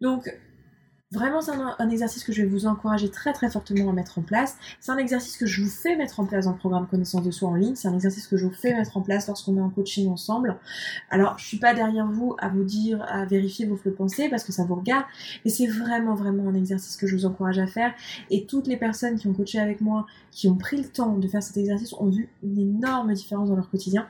Donc 0.02 0.30
Vraiment, 1.14 1.42
c'est 1.42 1.52
un, 1.52 1.90
exercice 1.92 2.24
que 2.24 2.34
je 2.34 2.42
vais 2.42 2.48
vous 2.48 2.66
encourager 2.66 3.08
très 3.08 3.34
très 3.34 3.48
fortement 3.48 3.92
à 3.92 3.94
mettre 3.94 4.18
en 4.18 4.24
place. 4.24 4.58
C'est 4.80 4.92
un 4.92 4.98
exercice 4.98 5.38
que 5.38 5.46
je 5.46 5.62
vous 5.62 5.70
fais 5.70 5.96
mettre 5.96 6.20
en 6.20 6.26
place 6.26 6.46
dans 6.46 6.54
le 6.54 6.58
programme 6.58 6.88
Connaissance 6.88 7.22
de 7.22 7.30
soi 7.30 7.50
en 7.50 7.56
ligne. 7.56 7.76
C'est 7.76 7.88
un 7.88 7.94
exercice 7.94 8.26
que 8.26 8.36
je 8.36 8.48
vous 8.48 8.52
fais 8.52 8.74
mettre 8.74 8.98
en 8.98 9.02
place 9.02 9.28
lorsqu'on 9.28 9.56
est 9.56 9.62
en 9.62 9.70
coaching 9.70 10.10
ensemble. 10.10 10.58
Alors, 11.12 11.38
je 11.38 11.46
suis 11.46 11.60
pas 11.60 11.76
derrière 11.76 12.08
vous 12.08 12.36
à 12.40 12.50
vous 12.50 12.64
dire, 12.64 13.06
à 13.08 13.26
vérifier 13.26 13.68
vos 13.68 13.76
flots 13.76 13.92
de 13.92 13.96
pensée 13.96 14.28
parce 14.28 14.44
que 14.44 14.52
ça 14.52 14.64
vous 14.64 14.74
regarde, 14.74 15.06
mais 15.46 15.52
c'est 15.52 15.68
vraiment 15.68 16.16
vraiment 16.16 16.50
un 16.50 16.56
exercice 16.56 16.98
que 16.98 17.06
je 17.06 17.16
vous 17.16 17.26
encourage 17.28 17.60
à 17.60 17.68
faire. 17.68 17.94
Et 18.32 18.48
toutes 18.48 18.66
les 18.66 18.78
personnes 18.78 19.20
qui 19.20 19.28
ont 19.28 19.34
coaché 19.34 19.60
avec 19.60 19.82
moi, 19.82 20.08
qui 20.32 20.48
ont 20.48 20.56
pris 20.56 20.78
le 20.78 20.88
temps 20.88 21.16
de 21.16 21.28
faire 21.28 21.44
cet 21.44 21.58
exercice, 21.58 21.94
ont 21.94 22.10
vu 22.10 22.28
une 22.42 22.58
énorme 22.58 23.14
différence 23.14 23.50
dans 23.50 23.56
leur 23.56 23.70
quotidien. 23.70 24.08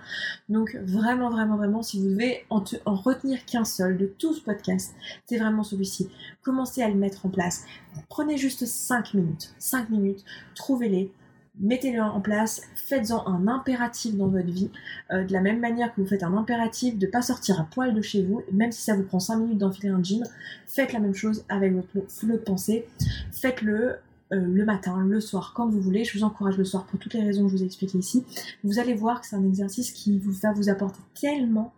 Donc, 0.47 0.77
vraiment 0.81 1.29
vraiment 1.29 1.57
vraiment, 1.57 1.81
si 1.81 1.99
vous 1.99 2.07
devez 2.07 2.45
en, 2.49 2.63
en 2.85 2.95
retenir 2.95 3.43
qu'un 3.43 3.65
seul 3.65 3.97
de 3.97 4.05
tout 4.05 4.33
ce 4.33 4.41
podcast, 4.41 4.95
c'est 5.25 5.37
vraiment 5.37 5.63
celui-ci. 5.63 6.07
Commencez 6.43 6.81
à 6.81 6.92
mettre 6.99 7.25
en 7.25 7.29
place. 7.29 7.63
Prenez 8.09 8.37
juste 8.37 8.65
5 8.65 9.13
minutes. 9.13 9.53
5 9.59 9.89
minutes, 9.89 10.23
trouvez-les, 10.55 11.11
mettez-les 11.59 11.99
en 11.99 12.19
place, 12.19 12.61
faites-en 12.75 13.27
un 13.27 13.47
impératif 13.47 14.15
dans 14.15 14.27
votre 14.27 14.47
vie, 14.47 14.71
euh, 15.11 15.23
de 15.23 15.33
la 15.33 15.41
même 15.41 15.59
manière 15.59 15.93
que 15.93 16.01
vous 16.01 16.07
faites 16.07 16.23
un 16.23 16.35
impératif 16.35 16.97
de 16.97 17.05
ne 17.05 17.11
pas 17.11 17.21
sortir 17.21 17.59
à 17.59 17.65
poil 17.65 17.93
de 17.93 18.01
chez 18.01 18.23
vous, 18.23 18.41
même 18.51 18.71
si 18.71 18.81
ça 18.81 18.95
vous 18.95 19.03
prend 19.03 19.19
5 19.19 19.37
minutes 19.37 19.57
d'enfiler 19.59 19.89
un 19.89 20.03
jean, 20.03 20.23
faites 20.65 20.93
la 20.93 20.99
même 20.99 21.13
chose 21.13 21.45
avec 21.49 21.73
votre 21.73 22.09
flot 22.09 22.33
de 22.33 22.37
pensée, 22.37 22.87
faites-le 23.31 23.97
euh, 24.31 24.39
le 24.39 24.65
matin, 24.65 25.05
le 25.05 25.21
soir, 25.21 25.53
quand 25.55 25.67
vous 25.67 25.79
voulez, 25.79 26.03
je 26.05 26.17
vous 26.17 26.23
encourage 26.23 26.57
le 26.57 26.65
soir 26.65 26.85
pour 26.85 26.99
toutes 26.99 27.13
les 27.13 27.23
raisons 27.23 27.43
que 27.43 27.49
je 27.49 27.57
vous 27.57 27.63
ai 27.63 27.65
expliquées 27.65 27.99
ici, 27.99 28.25
vous 28.63 28.79
allez 28.79 28.95
voir 28.95 29.21
que 29.21 29.27
c'est 29.27 29.35
un 29.35 29.45
exercice 29.45 29.91
qui 29.91 30.17
vous 30.17 30.31
va 30.31 30.53
vous 30.53 30.69
apporter 30.69 30.99
tellement 31.19 31.71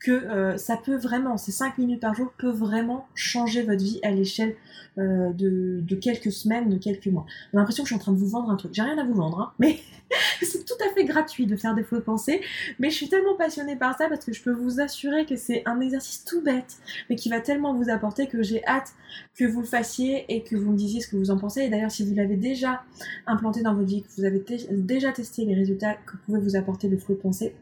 que 0.00 0.12
euh, 0.12 0.56
ça 0.56 0.76
peut 0.76 0.96
vraiment, 0.96 1.36
ces 1.36 1.52
5 1.52 1.78
minutes 1.78 2.00
par 2.00 2.14
jour 2.14 2.32
peut 2.36 2.50
vraiment 2.50 3.06
changer 3.14 3.62
votre 3.62 3.82
vie 3.82 4.00
à 4.02 4.10
l'échelle 4.10 4.54
euh, 4.98 5.32
de, 5.32 5.94
quelques 5.96 6.30
semaines, 6.30 6.68
de 6.68 6.76
quelques 6.76 7.06
mois. 7.06 7.24
A 7.52 7.56
l'impression 7.56 7.82
que 7.82 7.88
je 7.88 7.94
suis 7.94 8.00
en 8.00 8.02
train 8.02 8.12
de 8.12 8.18
vous 8.18 8.28
vendre 8.28 8.50
un 8.50 8.56
truc. 8.56 8.74
J'ai 8.74 8.82
rien 8.82 8.98
à 8.98 9.04
vous 9.04 9.14
vendre, 9.14 9.40
hein, 9.40 9.52
mais 9.58 9.78
c'est 10.42 10.64
tout 10.64 10.74
à 10.84 10.92
fait 10.92 11.04
gratuit 11.04 11.46
de 11.46 11.56
faire 11.56 11.74
des 11.74 11.82
flots 11.82 11.98
de 11.98 12.02
pensée. 12.02 12.42
Mais 12.78 12.90
je 12.90 12.96
suis 12.96 13.08
tellement 13.08 13.34
passionnée 13.34 13.76
par 13.76 13.96
ça 13.96 14.08
parce 14.08 14.24
que 14.24 14.32
je 14.32 14.42
peux 14.42 14.52
vous 14.52 14.80
assurer 14.80 15.24
que 15.24 15.36
c'est 15.36 15.62
un 15.66 15.80
exercice 15.80 16.24
tout 16.24 16.42
bête, 16.42 16.76
mais 17.08 17.16
qui 17.16 17.28
va 17.28 17.40
tellement 17.40 17.74
vous 17.74 17.88
apporter 17.88 18.26
que 18.26 18.42
j'ai 18.42 18.64
hâte 18.66 18.92
que 19.34 19.44
vous 19.44 19.60
le 19.60 19.66
fassiez 19.66 20.24
et 20.28 20.42
que 20.42 20.56
vous 20.56 20.72
me 20.72 20.76
disiez 20.76 21.00
ce 21.00 21.08
que 21.08 21.16
vous 21.16 21.30
en 21.30 21.38
pensez. 21.38 21.62
Et 21.62 21.68
d'ailleurs, 21.68 21.90
si 21.90 22.04
vous 22.04 22.14
l'avez 22.14 22.36
déjà 22.36 22.82
implanté 23.26 23.62
dans 23.62 23.74
votre 23.74 23.88
vie, 23.88 24.02
que 24.02 24.08
vous 24.16 24.24
avez 24.24 24.44
déjà 24.70 25.12
testé 25.12 25.44
les 25.44 25.54
résultats 25.54 25.94
que 25.94 26.16
pouvait 26.26 26.40
vous 26.40 26.56
apporter 26.56 26.88
le 26.88 26.98
flot 26.98 27.14
de 27.14 27.20
pensée, 27.20 27.54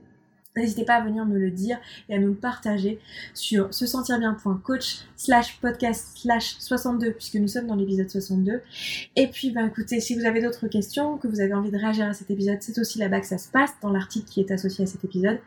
N'hésitez 0.56 0.84
pas 0.84 0.94
à 0.94 1.00
venir 1.04 1.24
me 1.24 1.38
le 1.38 1.50
dire 1.50 1.78
et 2.08 2.14
à 2.14 2.18
nous 2.18 2.28
le 2.28 2.34
partager 2.34 3.00
sur 3.32 3.72
se 3.72 3.86
sentir 3.86 4.18
bien.coach 4.18 4.98
slash 5.16 5.58
podcast 5.60 6.08
slash 6.16 6.56
62 6.58 7.12
puisque 7.12 7.36
nous 7.36 7.48
sommes 7.48 7.66
dans 7.66 7.74
l'épisode 7.74 8.10
62. 8.10 8.60
Et 9.16 9.28
puis 9.28 9.50
ben 9.50 9.66
écoutez, 9.66 10.00
si 10.00 10.14
vous 10.14 10.26
avez 10.26 10.42
d'autres 10.42 10.68
questions, 10.68 11.16
que 11.16 11.28
vous 11.28 11.40
avez 11.40 11.54
envie 11.54 11.70
de 11.70 11.78
réagir 11.78 12.06
à 12.06 12.12
cet 12.12 12.30
épisode, 12.30 12.58
c'est 12.60 12.78
aussi 12.78 12.98
là-bas 12.98 13.20
que 13.20 13.26
ça 13.26 13.38
se 13.38 13.48
passe 13.48 13.72
dans 13.80 13.90
l'article 13.90 14.26
qui 14.28 14.40
est 14.40 14.50
associé 14.50 14.84
à 14.84 14.86
cet 14.86 15.04
épisode. 15.04 15.38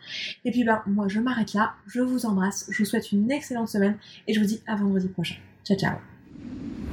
Et 0.43 0.51
puis 0.51 0.63
ben 0.63 0.81
moi 0.87 1.07
je 1.07 1.19
m'arrête 1.19 1.53
là, 1.53 1.73
je 1.87 2.01
vous 2.01 2.25
embrasse, 2.25 2.67
je 2.71 2.79
vous 2.79 2.85
souhaite 2.85 3.11
une 3.11 3.31
excellente 3.31 3.69
semaine 3.69 3.97
et 4.27 4.33
je 4.33 4.39
vous 4.39 4.45
dis 4.45 4.61
à 4.65 4.75
vendredi 4.75 5.07
prochain. 5.07 5.35
Ciao 5.63 5.77
ciao 5.77 6.84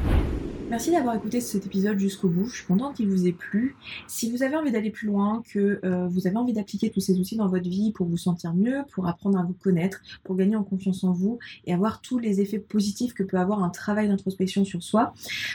Merci 0.72 0.90
d'avoir 0.90 1.14
écouté 1.14 1.42
cet 1.42 1.66
épisode 1.66 1.98
jusqu'au 1.98 2.30
bout. 2.30 2.46
Je 2.46 2.56
suis 2.56 2.64
contente 2.64 2.96
qu'il 2.96 3.06
vous 3.06 3.26
ait 3.26 3.32
plu. 3.32 3.76
Si 4.06 4.32
vous 4.32 4.42
avez 4.42 4.56
envie 4.56 4.72
d'aller 4.72 4.88
plus 4.88 5.06
loin, 5.06 5.42
que 5.52 5.78
euh, 5.84 6.08
vous 6.08 6.26
avez 6.26 6.38
envie 6.38 6.54
d'appliquer 6.54 6.88
tous 6.88 7.00
ces 7.00 7.20
outils 7.20 7.36
dans 7.36 7.46
votre 7.46 7.68
vie 7.68 7.92
pour 7.92 8.06
vous 8.06 8.16
sentir 8.16 8.54
mieux, 8.54 8.82
pour 8.90 9.06
apprendre 9.06 9.38
à 9.38 9.42
vous 9.42 9.52
connaître, 9.52 10.00
pour 10.24 10.34
gagner 10.34 10.56
en 10.56 10.64
confiance 10.64 11.04
en 11.04 11.12
vous 11.12 11.38
et 11.66 11.74
avoir 11.74 12.00
tous 12.00 12.18
les 12.18 12.40
effets 12.40 12.58
positifs 12.58 13.12
que 13.12 13.22
peut 13.22 13.36
avoir 13.36 13.62
un 13.62 13.68
travail 13.68 14.08
d'introspection 14.08 14.64
sur 14.64 14.82
soi, 14.82 15.12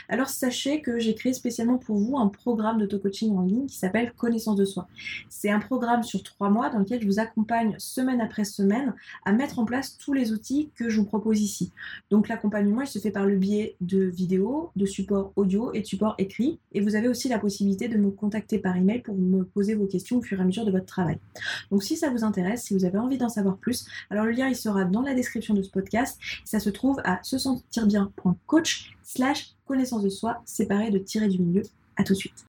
alors 0.08 0.28
sachez 0.28 0.82
que 0.82 1.00
j'ai 1.00 1.16
créé 1.16 1.32
spécialement 1.32 1.78
pour 1.78 1.96
vous 1.96 2.16
un 2.16 2.28
programme 2.28 2.78
d'auto-coaching 2.78 3.36
en 3.36 3.42
ligne 3.42 3.66
qui 3.66 3.76
s'appelle 3.76 4.12
Connaissance 4.12 4.54
de 4.54 4.64
soi. 4.64 4.86
C'est 5.28 5.50
un 5.50 5.58
programme 5.58 6.04
sur 6.04 6.22
trois 6.22 6.48
mois 6.48 6.70
dans 6.70 6.78
lequel 6.78 7.02
je 7.02 7.06
vous 7.08 7.18
accompagne 7.18 7.74
semaine 7.78 8.20
après 8.20 8.44
semaine 8.44 8.94
à 9.24 9.32
mettre 9.32 9.58
en 9.58 9.64
place 9.64 9.98
tous 9.98 10.12
les 10.12 10.30
outils 10.30 10.70
que 10.76 10.88
je 10.88 11.00
vous 11.00 11.06
propose 11.06 11.40
ici. 11.40 11.72
Donc 12.08 12.28
l'accompagnement, 12.28 12.82
il 12.82 12.86
se 12.86 13.00
fait 13.00 13.10
par 13.10 13.26
le 13.26 13.34
biais 13.34 13.74
de 13.80 14.04
vidéos, 14.04 14.70
de 14.76 14.86
supports 14.86 15.07
audio 15.36 15.72
et 15.74 15.84
support 15.84 16.14
écrit. 16.18 16.58
Et 16.72 16.80
vous 16.80 16.94
avez 16.94 17.08
aussi 17.08 17.28
la 17.28 17.38
possibilité 17.38 17.88
de 17.88 17.96
me 17.96 18.10
contacter 18.10 18.58
par 18.58 18.76
email 18.76 19.00
pour 19.00 19.16
me 19.16 19.44
poser 19.44 19.74
vos 19.74 19.86
questions 19.86 20.18
au 20.18 20.22
fur 20.22 20.38
et 20.38 20.42
à 20.42 20.44
mesure 20.44 20.64
de 20.64 20.70
votre 20.70 20.86
travail. 20.86 21.18
Donc 21.70 21.82
si 21.82 21.96
ça 21.96 22.10
vous 22.10 22.24
intéresse, 22.24 22.64
si 22.64 22.74
vous 22.74 22.84
avez 22.84 22.98
envie 22.98 23.18
d'en 23.18 23.28
savoir 23.28 23.56
plus, 23.56 23.86
alors 24.10 24.24
le 24.24 24.32
lien 24.32 24.48
il 24.48 24.56
sera 24.56 24.84
dans 24.84 25.02
la 25.02 25.14
description 25.14 25.54
de 25.54 25.62
ce 25.62 25.70
podcast. 25.70 26.18
Ça 26.44 26.60
se 26.60 26.70
trouve 26.70 27.00
à 27.04 27.20
se 27.22 27.38
sentir 27.38 27.86
bien.coach 27.86 28.96
slash 29.02 29.54
connaissance 29.66 30.02
de 30.02 30.10
soi 30.10 30.42
séparé 30.44 30.90
de 30.90 30.98
tirer 30.98 31.28
du 31.28 31.38
milieu. 31.38 31.62
À 31.96 32.04
tout 32.04 32.12
de 32.12 32.18
suite. 32.18 32.44